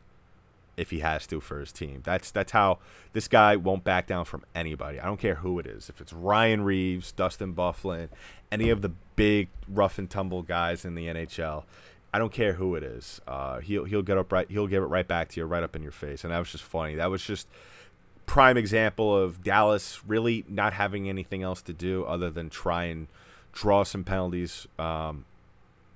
if 0.77 0.91
he 0.91 1.01
has 1.01 1.27
to 1.27 1.41
for 1.41 1.61
his 1.61 1.73
team. 1.73 2.01
That's 2.05 2.31
that's 2.31 2.53
how 2.53 2.79
this 3.13 3.29
guy 3.29 3.57
won't 3.57 3.85
back 3.85 4.07
down 4.07 4.25
from 4.25 4.45
anybody. 4.55 4.99
I 4.99 5.07
don't 5.07 5.21
care 5.21 5.37
who 5.37 5.59
it 5.59 5.67
is. 5.67 5.89
If 5.89 6.01
it's 6.01 6.13
Ryan 6.13 6.63
Reaves, 6.63 7.13
Dustin 7.13 7.55
Byfuglien, 7.55 8.09
any 8.51 8.71
of 8.71 8.83
the 8.83 8.93
big 9.17 9.49
rough 9.69 9.99
and 9.99 10.09
tumble 10.09 10.43
guys 10.43 10.85
in 10.85 10.95
the 10.95 11.07
NHL. 11.07 11.65
I 12.13 12.19
don't 12.19 12.33
care 12.33 12.55
who 12.55 12.75
it 12.75 12.83
is. 12.83 13.21
Uh, 13.27 13.61
he'll 13.61 13.85
he'll 13.85 14.03
get 14.03 14.19
up 14.19 14.33
right. 14.33 14.51
He'll 14.51 14.67
give 14.67 14.83
it 14.83 14.87
right 14.87 15.07
back 15.07 15.29
to 15.31 15.41
you, 15.41 15.47
right 15.47 15.63
up 15.63 15.75
in 15.75 15.83
your 15.83 15.93
face. 15.93 16.25
And 16.25 16.33
that 16.33 16.39
was 16.39 16.53
just 16.53 16.65
funny. 16.65 16.95
That 16.95 17.11
was 17.11 17.25
just 17.25 17.49
prime 18.27 18.57
example 18.57 19.17
of 19.17 19.43
Dallas 19.43 20.01
really 20.07 20.45
not 20.49 20.75
having 20.75 21.09
anything 21.09 21.43
else 21.43 21.63
to 21.63 21.73
do 21.73 22.05
other 22.05 22.31
than 22.31 22.51
try 22.51 22.85
and 22.85 23.09
draw 23.53 23.83
some 23.83 24.05
penalties. 24.05 24.67
Um, 24.79 25.25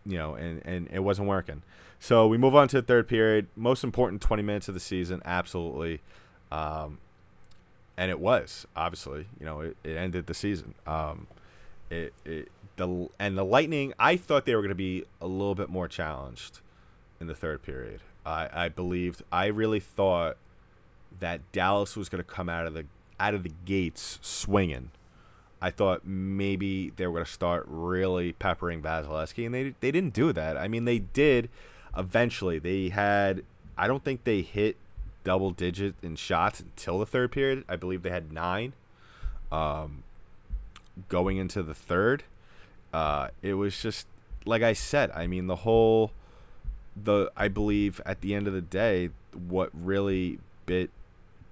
you 0.07 0.17
know, 0.17 0.35
and, 0.35 0.63
and 0.65 0.89
it 0.93 1.01
wasn't 1.01 1.29
working. 1.29 1.63
So 1.99 2.27
we 2.27 2.39
move 2.39 2.55
on 2.55 2.69
to 2.69 2.81
the 2.81 2.87
third 2.87 3.09
period. 3.09 3.49
Most 3.57 3.83
important 3.83 4.23
20 4.23 4.43
minutes 4.43 4.69
of 4.69 4.75
the 4.75 4.81
season, 4.81 5.21
absolutely. 5.25 6.01
Um, 6.53 6.99
and 7.97 8.11
it 8.11 8.21
was, 8.21 8.67
obviously. 8.77 9.27
You 9.41 9.47
know, 9.47 9.61
it, 9.61 9.77
it 9.83 9.97
ended 9.97 10.27
the 10.27 10.35
season. 10.35 10.75
Um, 10.87 11.27
it, 11.91 12.13
it 12.25 12.51
the 12.77 13.09
and 13.19 13.37
the 13.37 13.45
Lightning, 13.45 13.93
I 13.99 14.17
thought 14.17 14.47
they 14.47 14.55
were 14.55 14.63
going 14.63 14.69
to 14.69 14.75
be 14.75 15.05
a 15.21 15.27
little 15.27 15.55
bit 15.55 15.69
more 15.69 15.89
challenged 15.89 16.61
in 17.21 17.27
the 17.27 17.35
third 17.35 17.63
period. 17.63 18.01
I, 18.25 18.49
I 18.53 18.69
believed, 18.69 19.23
I 19.31 19.47
really 19.47 19.81
thought 19.81 20.37
that 21.21 21.41
Dallas 21.53 21.97
was 21.97 22.09
going 22.09 22.23
to 22.23 22.29
come 22.29 22.49
out 22.49 22.67
of 22.67 22.75
the 22.75 22.87
out 23.19 23.35
of 23.35 23.43
the 23.43 23.53
gates 23.65 24.19
swinging. 24.21 24.91
I 25.61 25.71
thought 25.71 26.07
maybe 26.07 26.93
they 26.97 27.07
were 27.07 27.15
going 27.15 27.25
to 27.25 27.31
start 27.31 27.65
really 27.67 28.33
peppering 28.33 28.83
Vasilevskiy, 28.83 29.47
and 29.47 29.55
they 29.55 29.75
they 29.81 29.91
didn't 29.91 30.13
do 30.13 30.33
that. 30.33 30.57
I 30.57 30.69
mean, 30.69 30.85
they 30.85 30.99
did 30.99 31.49
eventually. 31.97 32.59
They 32.59 32.91
had 32.91 33.43
I 33.79 33.87
don't 33.87 34.05
think 34.05 34.25
they 34.25 34.43
hit 34.43 34.77
double 35.25 35.51
digit 35.51 35.95
in 36.03 36.17
shots 36.17 36.61
until 36.61 36.99
the 36.99 37.07
third 37.07 37.33
period. 37.33 37.65
I 37.69 37.77
believe 37.77 38.03
they 38.03 38.11
had 38.11 38.33
nine. 38.33 38.75
Um, 39.51 40.03
going 41.09 41.37
into 41.37 41.63
the 41.63 41.75
third, 41.75 42.25
uh, 42.93 43.29
it 43.43 43.55
was 43.55 43.81
just 43.81 44.07
like 44.45 44.63
I 44.63 44.73
said. 44.73 45.11
I 45.13 45.27
mean, 45.27 45.47
the 45.47 45.57
whole 45.57 46.13
the 46.97 47.31
I 47.37 47.49
believe 47.49 48.01
at 48.07 48.21
the 48.21 48.35
end 48.35 48.47
of 48.47 48.55
the 48.55 48.63
day, 48.63 49.11
what 49.33 49.71
really 49.73 50.39
bit 50.65 50.91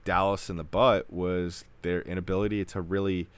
Dallas 0.05 0.49
in 0.49 0.57
the 0.57 0.65
butt 0.65 1.13
was 1.13 1.65
their 1.83 2.03
inability 2.03 2.65
to 2.65 2.81
really 2.81 3.29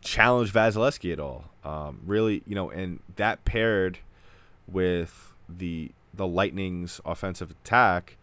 challenge 0.00 0.52
Vasilevskiy 0.52 1.12
at 1.12 1.20
all. 1.20 1.46
Um, 1.64 2.00
really, 2.06 2.42
you 2.46 2.54
know, 2.54 2.70
and 2.70 3.00
that 3.16 3.44
paired 3.44 3.98
with 4.68 5.32
the 5.48 5.90
the 6.14 6.26
Lightning's 6.26 7.00
offensive 7.04 7.50
attack, 7.50 8.16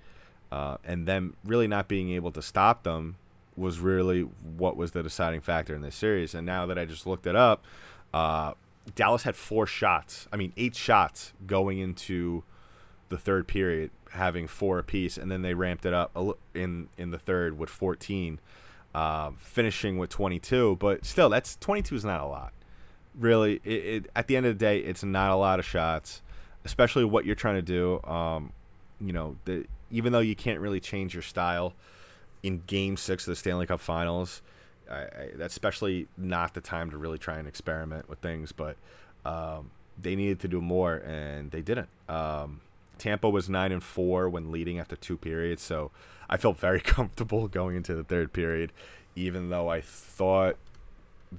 uh, 0.52 0.78
and 0.84 1.08
them 1.08 1.36
really 1.44 1.68
not 1.68 1.88
being 1.88 2.12
able 2.12 2.32
to 2.32 2.42
stop 2.42 2.84
them 2.84 3.18
was 3.56 3.80
really 3.80 4.22
what 4.22 4.76
was 4.76 4.92
the 4.92 5.04
deciding 5.04 5.42
factor 5.42 5.76
in 5.76 5.82
this 5.82 5.96
series. 5.96 6.34
And 6.34 6.46
now 6.46 6.66
that 6.66 6.80
I 6.80 6.86
just 6.86 7.06
looked 7.06 7.28
it 7.28 7.36
up, 7.36 7.63
uh, 8.13 8.54
Dallas 8.95 9.23
had 9.23 9.36
four 9.36 9.65
shots. 9.65 10.28
I 10.32 10.38
mean, 10.38 10.54
eight 10.58 10.76
shots 10.76 11.34
going 11.47 11.80
into 11.80 12.43
the 13.10 13.17
third 13.17 13.47
period, 13.47 13.91
having 14.12 14.47
four 14.47 14.80
apiece, 14.80 15.17
and 15.17 15.32
then 15.32 15.41
they 15.41 15.54
ramped 15.54 15.86
it 15.86 15.93
up 15.93 16.15
in 16.54 16.89
in 16.97 17.12
the 17.12 17.19
third 17.19 17.58
with 17.58 17.69
14, 17.69 18.39
um, 18.93 19.38
finishing 19.39 19.97
with 19.97 20.10
22. 20.10 20.78
But 20.78 21.06
still, 21.06 21.30
that's 21.30 21.56
22 21.58 21.95
is 21.95 22.06
not 22.06 22.21
a 22.21 22.26
lot. 22.26 22.54
Really, 23.17 23.62
it, 23.63 23.71
it, 23.71 24.12
at 24.15 24.28
the 24.28 24.36
end 24.36 24.45
of 24.45 24.58
the 24.58 24.65
day, 24.65 24.80
it's 24.80 25.04
not 25.04 25.32
a 25.32 25.36
lot 25.36 25.60
of 25.60 25.65
shots, 25.65 26.21
especially 26.65 27.06
what 27.06 27.26
you're 27.26 27.36
trying 27.36 27.56
to 27.56 27.62
do. 27.62 28.02
Um, 28.04 28.52
you 28.99 29.13
know, 29.13 29.36
the, 29.45 29.65
even 29.91 30.12
though 30.12 30.19
you 30.19 30.36
can't 30.36 30.60
really 30.60 30.80
change 30.80 31.13
your 31.13 31.23
style 31.23 31.73
in 32.41 32.63
Game 32.65 32.97
Six 32.97 33.28
of 33.28 33.32
the 33.32 33.36
Stanley 33.36 33.67
Cup 33.67 33.80
Finals, 33.80 34.41
I, 34.89 34.96
I, 34.96 35.30
that's 35.36 35.54
especially 35.54 36.08
not 36.17 36.54
the 36.54 36.62
time 36.62 36.91
to 36.91 36.98
really 36.98 37.17
try 37.17 37.38
and 37.38 37.48
experiment 37.48 38.10
with 38.10 38.19
things. 38.19 38.52
But 38.52 38.78
um, 39.26 39.72
they 40.02 40.15
needed 40.15 40.39
to 40.41 40.48
do 40.48 40.62
more, 40.62 40.96
and 40.96 41.52
they 41.52 41.62
didn't. 41.62 41.89
Um, 42.10 42.62
Tampa 42.98 43.30
was 43.30 43.50
nine 43.50 43.72
and 43.72 43.84
four 43.84 44.30
when 44.30 44.52
leading 44.52 44.80
after 44.80 44.96
two 44.96 45.17
periods, 45.17 45.62
so 45.62 45.91
I 46.30 46.38
felt 46.38 46.58
very 46.58 46.80
comfortable 46.82 47.48
going 47.48 47.76
into 47.76 47.96
the 47.96 48.04
third 48.04 48.34
period, 48.34 48.72
even 49.15 49.50
though 49.50 49.69
I 49.69 49.82
thought 49.82 50.58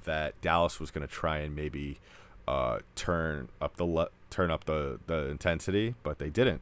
that 0.04 0.40
Dallas 0.40 0.80
was 0.80 0.90
going 0.90 1.06
to 1.06 1.12
try 1.12 1.38
and 1.38 1.54
maybe 1.54 1.98
uh, 2.46 2.80
turn 2.94 3.48
up 3.60 3.76
the 3.76 3.84
le- 3.84 4.10
turn 4.30 4.50
up 4.50 4.64
the 4.64 4.98
the 5.06 5.28
intensity, 5.28 5.94
but 6.02 6.18
they 6.18 6.30
didn't. 6.30 6.60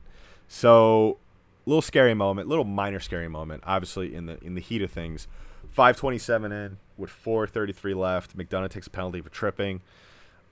So, 0.49 1.19
little 1.65 1.83
scary 1.83 2.15
moment, 2.15 2.49
little 2.49 2.65
minor 2.65 3.01
scary 3.01 3.29
moment. 3.29 3.63
Obviously, 3.67 4.15
in 4.15 4.27
the 4.27 4.43
in 4.45 4.55
the 4.55 4.61
heat 4.61 4.83
of 4.83 4.91
things, 4.91 5.27
five 5.73 5.97
twenty 5.97 6.19
seven 6.19 6.53
in 6.53 6.79
with 6.97 7.11
four 7.11 7.47
thirty 7.47 7.73
three 7.73 7.95
left. 7.95 8.37
McDonagh 8.37 8.71
takes 8.71 8.87
a 8.87 8.91
penalty 8.91 9.21
for 9.21 9.31
tripping. 9.31 9.81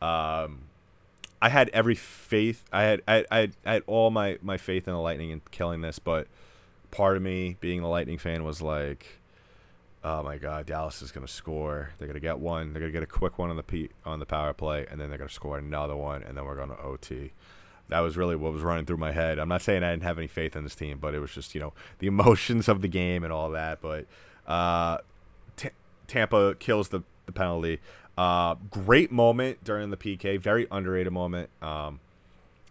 Um, 0.03 0.63
I 1.43 1.49
had 1.49 1.71
every 1.71 1.95
faith. 1.95 2.65
I 2.73 2.83
had 2.83 3.03
I, 3.07 3.25
I, 3.31 3.39
had, 3.39 3.57
I 3.65 3.73
had 3.75 3.83
all 3.87 4.11
my, 4.11 4.39
my 4.43 4.57
faith 4.57 4.87
in 4.87 4.95
the 4.95 5.01
Lightning 5.01 5.31
in 5.31 5.41
killing 5.51 5.81
this, 5.81 5.99
but 5.99 6.27
part 6.91 7.17
of 7.17 7.23
me, 7.23 7.57
being 7.61 7.81
a 7.81 7.89
Lightning 7.89 8.19
fan, 8.19 8.45
was 8.45 8.61
like, 8.61 9.21
"Oh 10.05 10.23
my 10.23 10.37
God, 10.37 10.67
Dallas 10.67 11.01
is 11.01 11.13
gonna 11.13 11.29
score. 11.29 11.91
They're 11.99 12.09
gonna 12.09 12.21
get 12.21 12.39
one. 12.39 12.73
They're 12.73 12.81
gonna 12.81 12.93
get 12.93 13.03
a 13.03 13.07
quick 13.07 13.39
one 13.39 13.51
on 13.51 13.57
the 13.57 13.63
P, 13.63 13.91
on 14.05 14.19
the 14.19 14.27
power 14.27 14.53
play, 14.53 14.87
and 14.91 15.01
then 15.01 15.09
they're 15.09 15.19
gonna 15.19 15.31
score 15.31 15.57
another 15.59 15.97
one, 15.97 16.23
and 16.23 16.37
then 16.37 16.45
we're 16.45 16.57
gonna 16.57 16.79
OT." 16.83 17.33
That 17.89 18.01
was 18.01 18.17
really 18.17 18.37
what 18.37 18.53
was 18.53 18.63
running 18.63 18.87
through 18.87 18.99
my 18.99 19.11
head. 19.11 19.39
I'm 19.41 19.49
not 19.49 19.63
saying 19.63 19.83
I 19.83 19.91
didn't 19.91 20.05
have 20.05 20.17
any 20.17 20.29
faith 20.29 20.55
in 20.55 20.63
this 20.63 20.77
team, 20.77 20.99
but 20.99 21.15
it 21.15 21.21
was 21.21 21.33
just 21.33 21.55
you 21.55 21.61
know 21.61 21.73
the 22.01 22.07
emotions 22.15 22.69
of 22.69 22.83
the 22.83 22.89
game 22.89 23.25
and 23.25 23.33
all 23.33 23.51
that. 23.51 23.81
But 23.81 24.07
uh, 24.47 24.99
Tampa 26.11 26.57
kills 26.57 26.89
the, 26.89 27.03
the 27.27 27.33
penalty. 27.33 27.79
Uh, 28.19 28.57
great 28.71 29.13
moment 29.13 29.63
during 29.63 29.91
the 29.91 29.97
PK. 29.97 30.39
Very 30.41 30.67
underrated 30.71 31.13
moment. 31.13 31.49
Um, 31.63 32.01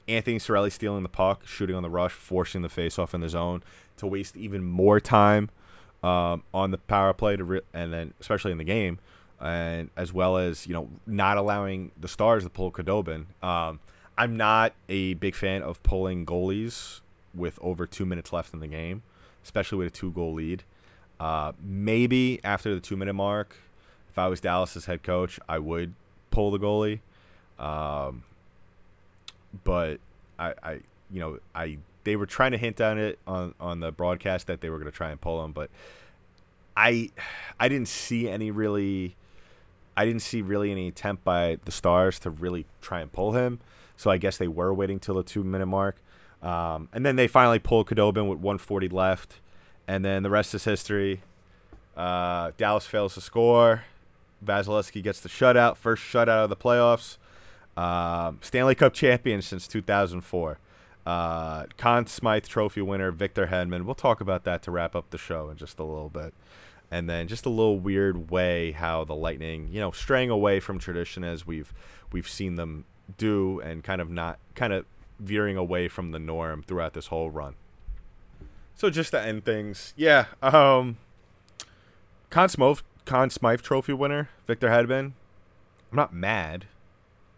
Anthony 0.10 0.40
Cirelli 0.40 0.72
stealing 0.72 1.04
the 1.04 1.10
puck, 1.10 1.48
shooting 1.48 1.76
on 1.76 1.82
the 1.82 1.90
rush, 1.90 2.12
forcing 2.12 2.62
the 2.62 2.68
faceoff 2.68 3.14
in 3.14 3.22
the 3.22 3.30
zone 3.30 3.64
to 3.98 4.06
waste 4.08 4.36
even 4.36 4.64
more 4.64 5.00
time 5.00 5.50
um, 6.04 6.44
on 6.54 6.72
the 6.72 6.78
power 6.78 7.14
play 7.14 7.38
to 7.38 7.44
re- 7.44 7.62
and 7.74 7.94
then 7.94 8.14
especially 8.20 8.52
in 8.52 8.58
the 8.58 8.64
game, 8.64 9.00
and 9.40 9.90
as 9.96 10.12
well 10.12 10.38
as 10.38 10.68
you 10.68 10.74
know 10.74 10.90
not 11.08 11.38
allowing 11.38 11.92
the 11.98 12.08
Stars 12.08 12.44
to 12.44 12.50
pull 12.50 12.72
Khudobin. 12.72 13.26
Um, 13.42 13.80
I'm 14.18 14.36
not 14.36 14.74
a 14.90 15.14
big 15.14 15.34
fan 15.34 15.62
of 15.62 15.82
pulling 15.84 16.26
goalies 16.26 17.00
with 17.34 17.58
over 17.62 17.86
two 17.86 18.06
minutes 18.06 18.34
left 18.34 18.54
in 18.54 18.60
the 18.60 18.68
game, 18.68 19.04
especially 19.44 19.78
with 19.78 19.88
a 19.88 19.92
two 19.92 20.12
goal 20.12 20.34
lead. 20.34 20.64
Uh, 21.20 21.52
maybe 21.62 22.40
after 22.44 22.74
the 22.74 22.80
two 22.80 22.96
minute 22.96 23.14
mark, 23.14 23.56
if 24.10 24.18
I 24.18 24.28
was 24.28 24.40
Dallas's 24.40 24.86
head 24.86 25.04
coach, 25.04 25.40
I 25.50 25.60
would 25.60 25.94
pull 26.32 26.52
the 26.52 26.60
goalie. 26.60 27.00
Um, 27.64 28.24
but 29.64 30.00
I, 30.38 30.54
I, 30.64 30.74
you 31.12 31.20
know, 31.20 31.40
I 31.54 31.78
they 32.06 32.16
were 32.16 32.26
trying 32.26 32.52
to 32.52 32.58
hint 32.58 32.80
at 32.80 32.98
it 32.98 33.20
on 33.28 33.54
on 33.60 33.82
the 33.82 33.92
broadcast 33.92 34.48
that 34.48 34.62
they 34.62 34.70
were 34.70 34.78
going 34.78 34.92
to 34.92 34.96
try 34.96 35.12
and 35.12 35.20
pull 35.20 35.44
him, 35.44 35.52
but 35.52 35.70
I, 36.80 37.10
I 37.60 37.68
didn't 37.68 37.90
see 37.90 38.30
any 38.30 38.52
really, 38.52 39.18
I 39.98 40.06
didn't 40.06 40.22
see 40.22 40.42
really 40.42 40.72
any 40.72 40.88
attempt 40.88 41.26
by 41.26 41.58
the 41.66 41.74
Stars 41.74 42.20
to 42.20 42.30
really 42.30 42.66
try 42.82 43.02
and 43.02 43.12
pull 43.12 43.34
him. 43.34 43.60
So 43.98 44.10
I 44.10 44.18
guess 44.18 44.38
they 44.38 44.48
were 44.48 44.74
waiting 44.74 44.98
till 44.98 45.16
the 45.16 45.24
two 45.24 45.44
minute 45.44 45.66
mark, 45.66 45.98
um, 46.42 46.88
and 46.94 47.06
then 47.06 47.18
they 47.18 47.28
finally 47.28 47.60
pulled 47.60 47.88
Khudobin 47.88 48.30
with 48.30 48.40
140 48.40 48.88
left, 48.88 49.42
and 49.90 50.06
then 50.06 50.22
the 50.22 50.30
rest 50.30 50.54
is 50.54 50.66
history. 50.66 51.24
Uh, 51.98 52.52
Dallas 52.58 52.86
fails 52.86 53.16
to 53.16 53.22
score. 53.22 53.86
Vasilevskiy 54.46 55.02
gets 55.02 55.20
the 55.20 55.30
shutout, 55.30 55.78
first 55.78 56.04
shutout 56.04 56.44
of 56.44 56.52
the 56.52 56.56
playoffs. 56.56 57.18
Um, 57.76 58.38
Stanley 58.44 58.76
Cup 58.76 58.94
champion 58.94 59.42
since 59.42 59.68
2004. 59.68 60.60
Uh, 61.08 61.66
Conn 61.78 62.06
Smythe 62.06 62.46
Trophy 62.46 62.84
winner 62.84 63.10
Victor 63.10 63.48
Hedman. 63.48 63.86
We'll 63.86 63.96
talk 63.96 64.22
about 64.22 64.44
that 64.44 64.62
to 64.64 64.72
wrap 64.72 64.96
up 64.96 65.10
the 65.10 65.18
show 65.18 65.50
in 65.50 65.58
just 65.58 65.80
a 65.80 65.84
little 65.84 66.10
bit. 66.10 66.36
And 66.92 67.10
then 67.10 67.28
just 67.28 67.48
a 67.48 67.50
little 67.50 67.80
weird 67.80 68.30
way 68.30 68.74
how 68.74 69.06
the 69.06 69.16
Lightning, 69.16 69.70
you 69.72 69.80
know, 69.80 69.90
straying 69.90 70.30
away 70.30 70.60
from 70.60 70.78
tradition 70.78 71.24
as 71.24 71.48
we've 71.48 71.74
we've 72.12 72.30
seen 72.30 72.56
them 72.56 72.86
do, 73.18 73.60
and 73.62 73.84
kind 73.84 74.02
of 74.02 74.10
not 74.12 74.38
kind 74.54 74.72
of 74.72 74.86
veering 75.20 75.58
away 75.58 75.88
from 75.88 76.12
the 76.12 76.20
norm 76.20 76.62
throughout 76.62 76.94
this 76.94 77.08
whole 77.08 77.32
run. 77.32 77.56
So 78.80 78.90
just 78.90 79.12
to 79.12 79.20
end 79.22 79.44
things, 79.44 79.94
yeah. 79.98 80.28
Um, 80.42 81.00
Conn 82.30 82.48
Smythe, 82.48 82.80
Smythe 83.06 83.62
Trophy 83.62 83.92
winner 83.92 84.30
Victor 84.48 84.70
Hedman. 84.70 85.12
I'm 85.92 85.96
not 85.98 86.14
mad. 86.14 86.64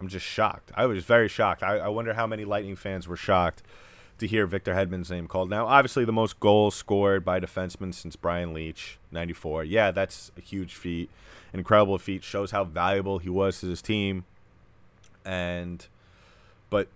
I'm 0.00 0.06
just 0.06 0.24
shocked. 0.24 0.70
I 0.76 0.86
was 0.86 1.02
very 1.04 1.26
shocked. 1.26 1.64
I, 1.64 1.78
I 1.78 1.88
wonder 1.88 2.14
how 2.14 2.28
many 2.28 2.44
Lightning 2.44 2.76
fans 2.76 3.08
were 3.08 3.16
shocked 3.16 3.64
to 4.18 4.28
hear 4.28 4.46
Victor 4.46 4.74
Hedman's 4.74 5.10
name 5.10 5.26
called. 5.26 5.50
Now, 5.50 5.66
obviously, 5.66 6.04
the 6.04 6.12
most 6.12 6.38
goals 6.38 6.76
scored 6.76 7.24
by 7.24 7.40
defenseman 7.40 7.92
since 7.92 8.14
Brian 8.14 8.54
Leetch, 8.54 8.98
94. 9.10 9.64
Yeah, 9.64 9.90
that's 9.90 10.30
a 10.38 10.40
huge 10.40 10.76
feat, 10.76 11.10
incredible 11.52 11.98
feat. 11.98 12.22
Shows 12.22 12.52
how 12.52 12.62
valuable 12.62 13.18
he 13.18 13.28
was 13.28 13.58
to 13.62 13.66
his 13.66 13.82
team. 13.82 14.26
And, 15.24 15.84
but 16.70 16.86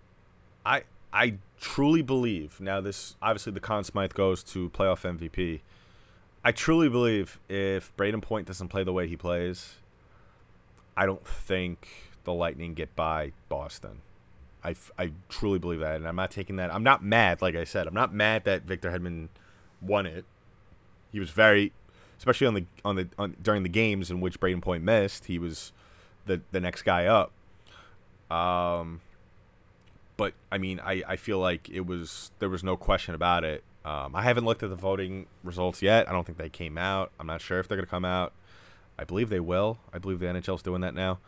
I 0.64 0.82
I 1.12 1.38
truly 1.60 2.02
believe 2.02 2.60
now 2.60 2.80
this 2.80 3.16
obviously 3.22 3.52
the 3.52 3.60
Conn 3.60 3.84
Smythe 3.84 4.12
goes 4.12 4.42
to 4.44 4.70
playoff 4.70 5.02
MVP. 5.02 5.60
I 6.44 6.52
truly 6.52 6.88
believe 6.88 7.40
if 7.48 7.96
Brayden 7.96 8.22
Point 8.22 8.46
doesn't 8.46 8.68
play 8.68 8.84
the 8.84 8.92
way 8.92 9.08
he 9.08 9.16
plays, 9.16 9.76
I 10.96 11.06
don't 11.06 11.26
think 11.26 11.88
the 12.24 12.32
Lightning 12.32 12.74
get 12.74 12.94
by 12.94 13.32
Boston. 13.48 14.02
I, 14.62 14.74
I 14.98 15.12
truly 15.28 15.58
believe 15.58 15.80
that, 15.80 15.96
and 15.96 16.08
I'm 16.08 16.16
not 16.16 16.30
taking 16.30 16.56
that. 16.56 16.74
I'm 16.74 16.82
not 16.82 17.02
mad, 17.02 17.40
like 17.40 17.54
I 17.54 17.64
said. 17.64 17.86
I'm 17.86 17.94
not 17.94 18.12
mad 18.12 18.44
that 18.44 18.62
Victor 18.62 18.90
Hedman 18.90 19.28
won 19.80 20.06
it. 20.06 20.24
He 21.12 21.20
was 21.20 21.30
very, 21.30 21.72
especially 22.18 22.46
on 22.46 22.54
the 22.54 22.64
on 22.84 22.96
the 22.96 23.08
on, 23.18 23.36
during 23.42 23.62
the 23.62 23.68
games 23.68 24.10
in 24.10 24.20
which 24.20 24.40
Brayden 24.40 24.60
Point 24.60 24.82
missed. 24.82 25.26
He 25.26 25.38
was 25.38 25.72
the 26.26 26.40
the 26.50 26.60
next 26.60 26.82
guy 26.82 27.06
up. 27.06 27.32
Um, 28.30 29.00
but 30.16 30.34
I 30.50 30.58
mean, 30.58 30.80
I, 30.80 31.02
I 31.06 31.16
feel 31.16 31.38
like 31.38 31.68
it 31.68 31.86
was 31.86 32.30
there 32.38 32.48
was 32.48 32.64
no 32.64 32.76
question 32.76 33.14
about 33.14 33.44
it. 33.44 33.62
Um, 33.84 34.16
I 34.16 34.22
haven't 34.22 34.44
looked 34.44 34.62
at 34.62 34.70
the 34.70 34.76
voting 34.76 35.26
results 35.44 35.80
yet. 35.82 36.08
I 36.08 36.12
don't 36.12 36.24
think 36.24 36.38
they 36.38 36.48
came 36.48 36.76
out. 36.76 37.12
I'm 37.20 37.26
not 37.26 37.40
sure 37.40 37.60
if 37.60 37.68
they're 37.68 37.76
gonna 37.76 37.86
come 37.86 38.04
out. 38.04 38.32
I 38.98 39.04
believe 39.04 39.28
they 39.28 39.40
will. 39.40 39.78
I 39.92 39.98
believe 39.98 40.20
the 40.20 40.26
NHL's 40.26 40.62
doing 40.62 40.80
that 40.80 40.94
now. 40.94 41.18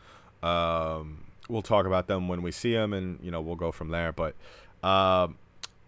Um, 0.41 1.25
we'll 1.47 1.61
talk 1.61 1.85
about 1.85 2.07
them 2.07 2.27
when 2.27 2.41
we 2.41 2.51
see 2.51 2.73
them, 2.73 2.93
and 2.93 3.19
you 3.21 3.31
know 3.31 3.41
we'll 3.41 3.55
go 3.55 3.71
from 3.71 3.89
there. 3.89 4.11
But 4.11 4.35
um, 4.83 5.37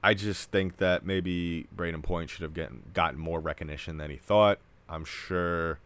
I 0.03 0.13
just 0.13 0.51
think 0.51 0.77
that 0.77 1.05
maybe 1.05 1.67
Brayden 1.75 2.03
Point 2.03 2.29
should 2.29 2.43
have 2.43 2.53
gotten 2.53 2.83
gotten 2.93 3.19
more 3.19 3.39
recognition 3.39 3.97
than 3.97 4.09
he 4.09 4.17
thought. 4.17 4.59
I'm 4.89 5.05
sure. 5.05 5.79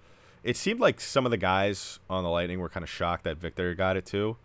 It 0.44 0.58
seemed 0.58 0.80
like 0.80 1.02
some 1.02 1.26
of 1.26 1.32
the 1.32 1.38
guys 1.38 2.00
on 2.08 2.24
the 2.24 2.30
Lightning 2.30 2.60
were 2.60 2.70
kind 2.70 2.84
of 2.84 2.90
shocked 2.90 3.24
that 3.24 3.38
Victor 3.38 3.74
got 3.74 3.98
it 3.98 4.06
too. 4.06 4.38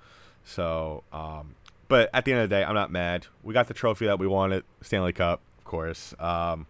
So, 0.44 1.04
um, 1.12 1.54
but 1.90 2.08
at 2.14 2.24
the 2.24 2.32
end 2.32 2.40
of 2.40 2.48
the 2.48 2.54
day, 2.54 2.62
I'm 2.62 2.76
not 2.76 2.92
mad. 2.92 3.26
We 3.42 3.52
got 3.52 3.66
the 3.66 3.74
trophy 3.74 4.06
that 4.06 4.20
we 4.20 4.28
wanted, 4.28 4.62
Stanley 4.80 5.12
Cup, 5.12 5.40
of 5.58 5.64
course. 5.64 6.14
Um, 6.20 6.68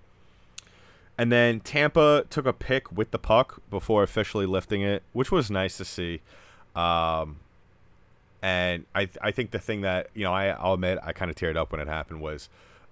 and 1.18 1.30
then 1.30 1.60
Tampa 1.60 2.24
took 2.30 2.46
a 2.46 2.54
pick 2.54 2.90
with 2.90 3.10
the 3.10 3.18
puck 3.18 3.60
before 3.68 4.02
officially 4.02 4.46
lifting 4.46 4.80
it, 4.80 5.02
which 5.12 5.30
was 5.30 5.50
nice 5.50 5.76
to 5.76 5.84
see. 5.84 6.22
Um, 6.74 7.40
and 8.40 8.86
I 8.94 9.10
I 9.20 9.30
think 9.30 9.50
the 9.50 9.58
thing 9.58 9.82
that 9.82 10.08
you 10.14 10.24
know 10.24 10.32
I 10.32 10.46
I'll 10.46 10.72
admit 10.72 10.98
I 11.02 11.12
kind 11.12 11.30
of 11.30 11.36
teared 11.36 11.56
up 11.56 11.70
when 11.70 11.82
it 11.82 11.86
happened 11.88 12.22
was 12.22 12.48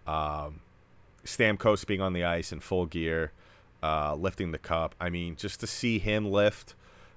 um, 0.07 0.61
Stamkos 1.25 1.87
being 1.87 2.03
on 2.03 2.12
the 2.12 2.25
ice 2.25 2.53
in 2.53 2.61
full 2.61 2.85
gear, 2.85 3.33
uh, 3.83 4.14
lifting 4.14 4.53
the 4.53 4.59
cup. 4.59 4.95
I 5.01 5.09
mean, 5.09 5.35
just 5.35 5.61
to 5.61 5.67
see 5.67 5.99
him 5.99 6.31
lift 6.31 6.75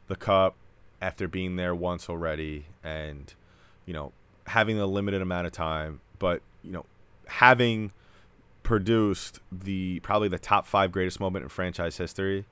the 0.08 0.16
cup 0.16 0.56
after 1.02 1.28
being 1.28 1.58
there 1.58 1.76
once 1.76 2.10
already, 2.10 2.68
and 2.82 3.34
you 3.86 3.94
know 3.94 4.14
having 4.52 4.80
a 4.80 4.86
limited 4.86 5.22
amount 5.22 5.48
of 5.48 5.54
time, 5.54 6.02
but 6.20 6.42
you 6.64 6.72
know 6.72 6.86
having 7.28 7.92
produced 8.64 9.40
the 9.52 10.00
probably 10.02 10.28
the 10.28 10.40
top 10.40 10.66
five 10.66 10.92
greatest 10.92 11.20
moment 11.20 11.44
in 11.44 11.50
franchise 11.50 11.98
history. 11.98 12.46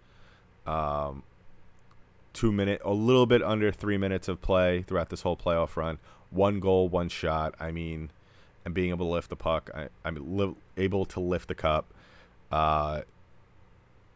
Um, 0.65 1.23
two 2.33 2.51
minute, 2.51 2.81
a 2.85 2.93
little 2.93 3.25
bit 3.25 3.43
under 3.43 3.71
three 3.71 3.97
minutes 3.97 4.27
of 4.27 4.41
play 4.41 4.83
throughout 4.83 5.09
this 5.09 5.21
whole 5.21 5.37
playoff 5.37 5.75
run. 5.75 5.99
One 6.29 6.59
goal, 6.59 6.89
one 6.89 7.09
shot. 7.09 7.55
I 7.59 7.71
mean, 7.71 8.11
and 8.65 8.73
being 8.73 8.89
able 8.89 9.07
to 9.07 9.11
lift 9.11 9.29
the 9.29 9.35
puck. 9.35 9.69
I, 9.75 9.89
I'm 10.05 10.37
li- 10.37 10.55
able 10.77 11.05
to 11.05 11.19
lift 11.19 11.47
the 11.47 11.55
cup. 11.55 11.93
Uh, 12.51 13.01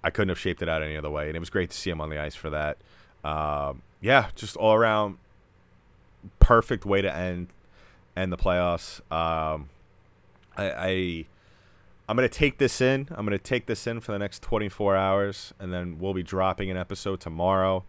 I 0.04 0.10
couldn't 0.10 0.30
have 0.30 0.40
shaped 0.40 0.62
it 0.62 0.70
out 0.70 0.84
any 0.84 0.98
other 0.98 1.10
way, 1.10 1.28
and 1.28 1.36
it 1.36 1.40
was 1.40 1.50
great 1.50 1.70
to 1.72 1.78
see 1.78 1.90
him 1.90 2.02
on 2.02 2.10
the 2.10 2.20
ice 2.20 2.36
for 2.36 2.50
that. 2.50 2.78
Um, 3.24 3.82
yeah, 4.02 4.28
just 4.36 4.56
all 4.56 4.74
around 4.74 5.18
perfect 6.40 6.86
way 6.86 7.02
to 7.02 7.14
end 7.14 7.48
end 8.16 8.32
the 8.32 8.38
playoffs. 8.38 9.00
Um, 9.12 9.70
I, 10.56 10.72
I 10.72 11.26
I'm 12.08 12.16
gonna 12.16 12.30
take 12.30 12.58
this 12.58 12.82
in. 12.82 13.08
I'm 13.12 13.26
gonna 13.26 13.38
take 13.38 13.66
this 13.66 13.88
in 13.88 14.00
for 14.00 14.12
the 14.12 14.20
next 14.20 14.42
24 14.42 14.96
hours, 14.96 15.54
and 15.60 15.72
then 15.72 16.00
we'll 16.00 16.14
be 16.14 16.24
dropping 16.24 16.70
an 16.70 16.78
episode 16.78 17.20
tomorrow. 17.20 17.84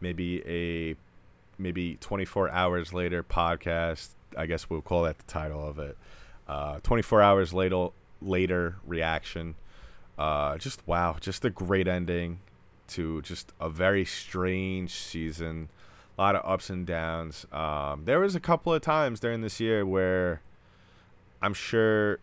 Maybe 0.00 0.42
a 0.46 0.96
maybe 1.58 1.96
24 2.00 2.50
hours 2.50 2.92
later 2.92 3.22
podcast. 3.22 4.10
I 4.36 4.46
guess 4.46 4.68
we'll 4.68 4.82
call 4.82 5.04
that 5.04 5.18
the 5.18 5.24
title 5.24 5.66
of 5.66 5.78
it. 5.78 5.96
Uh, 6.46 6.80
24 6.82 7.22
hours 7.22 7.54
later, 7.54 7.88
later 8.20 8.76
reaction. 8.84 9.54
Uh, 10.18 10.58
just 10.58 10.86
wow, 10.86 11.16
just 11.20 11.44
a 11.44 11.50
great 11.50 11.88
ending 11.88 12.40
to 12.88 13.22
just 13.22 13.52
a 13.60 13.68
very 13.68 14.04
strange 14.04 14.92
season. 14.92 15.68
A 16.16 16.20
lot 16.20 16.36
of 16.36 16.42
ups 16.48 16.70
and 16.70 16.86
downs. 16.86 17.46
Um, 17.52 18.04
there 18.04 18.20
was 18.20 18.34
a 18.34 18.40
couple 18.40 18.72
of 18.72 18.82
times 18.82 19.18
during 19.20 19.40
this 19.40 19.58
year 19.58 19.84
where 19.84 20.42
I'm 21.42 21.54
sure 21.54 22.20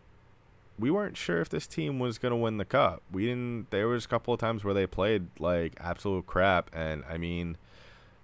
we 0.80 0.89
weren't 0.89 1.15
sure 1.15 1.41
if 1.41 1.49
this 1.49 1.67
team 1.67 1.99
was 1.99 2.17
gonna 2.17 2.38
win 2.38 2.58
the 2.58 2.65
cup. 2.65 3.04
We 3.12 3.27
didn't. 3.27 3.69
There 3.69 3.88
was 3.88 4.06
a 4.06 4.08
couple 4.08 4.34
of 4.34 4.39
times 4.39 4.63
where 4.63 4.73
they 4.73 4.88
played 4.88 5.27
like 5.39 5.73
absolute 5.80 6.25
crap, 6.25 6.69
and 6.73 7.04
I 7.08 7.17
mean, 7.17 7.58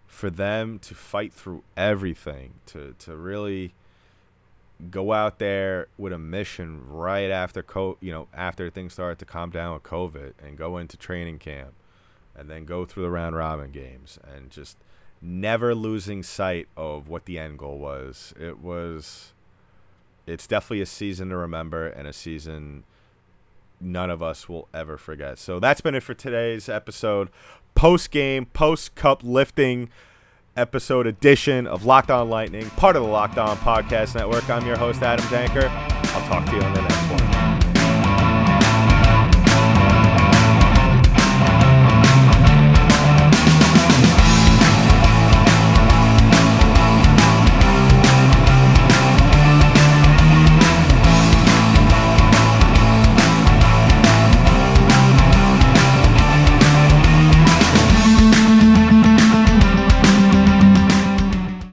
for 0.07 0.29
them 0.29 0.79
to 0.79 0.95
fight 0.95 1.33
through 1.33 1.63
everything, 1.75 2.55
to 2.67 2.95
to 2.99 3.15
really 3.15 3.73
go 4.89 5.11
out 5.11 5.39
there 5.39 5.87
with 5.97 6.13
a 6.13 6.19
mission 6.19 6.81
right 6.87 7.29
after 7.31 7.61
co- 7.61 7.97
you 7.99 8.11
know 8.11 8.27
after 8.33 8.69
things 8.69 8.93
started 8.93 9.19
to 9.19 9.25
calm 9.25 9.51
down 9.51 9.73
with 9.73 9.83
COVID, 9.83 10.33
and 10.43 10.57
go 10.57 10.77
into 10.77 10.97
training 10.97 11.39
camp, 11.39 11.73
and 12.35 12.49
then 12.49 12.65
go 12.65 12.85
through 12.85 13.03
the 13.03 13.11
round 13.11 13.35
robin 13.35 13.71
games, 13.71 14.17
and 14.33 14.49
just 14.49 14.77
never 15.21 15.73
losing 15.73 16.23
sight 16.23 16.67
of 16.75 17.07
what 17.09 17.25
the 17.25 17.39
end 17.39 17.59
goal 17.59 17.77
was. 17.77 18.33
It 18.39 18.59
was 18.59 19.33
it's 20.25 20.45
definitely 20.45 20.81
a 20.81 20.85
season 20.85 21.29
to 21.29 21.37
remember 21.37 21.87
and 21.87 22.07
a 22.07 22.13
season 22.13 22.83
none 23.79 24.09
of 24.09 24.21
us 24.21 24.49
will 24.49 24.67
ever 24.73 24.97
forget. 24.97 25.37
So 25.39 25.59
that's 25.59 25.81
been 25.81 25.95
it 25.95 26.03
for 26.03 26.13
today's 26.13 26.67
episode. 26.67 27.29
Post 27.75 28.11
game, 28.11 28.45
post 28.47 28.95
cup 28.95 29.23
lifting 29.23 29.89
episode 30.55 31.05
edition 31.05 31.67
of 31.67 31.85
Locked 31.85 32.09
On 32.09 32.29
Lightning, 32.29 32.69
part 32.71 32.95
of 32.95 33.03
the 33.03 33.07
Locked 33.07 33.37
On 33.37 33.55
Podcast 33.57 34.15
Network. 34.15 34.49
I'm 34.49 34.65
your 34.65 34.77
host, 34.77 35.01
Adam 35.01 35.25
Danker. 35.27 35.69
I'll 35.69 36.27
talk 36.27 36.45
to 36.49 36.55
you 36.55 36.61
on 36.61 36.73
the 36.73 36.81
next. 36.81 36.96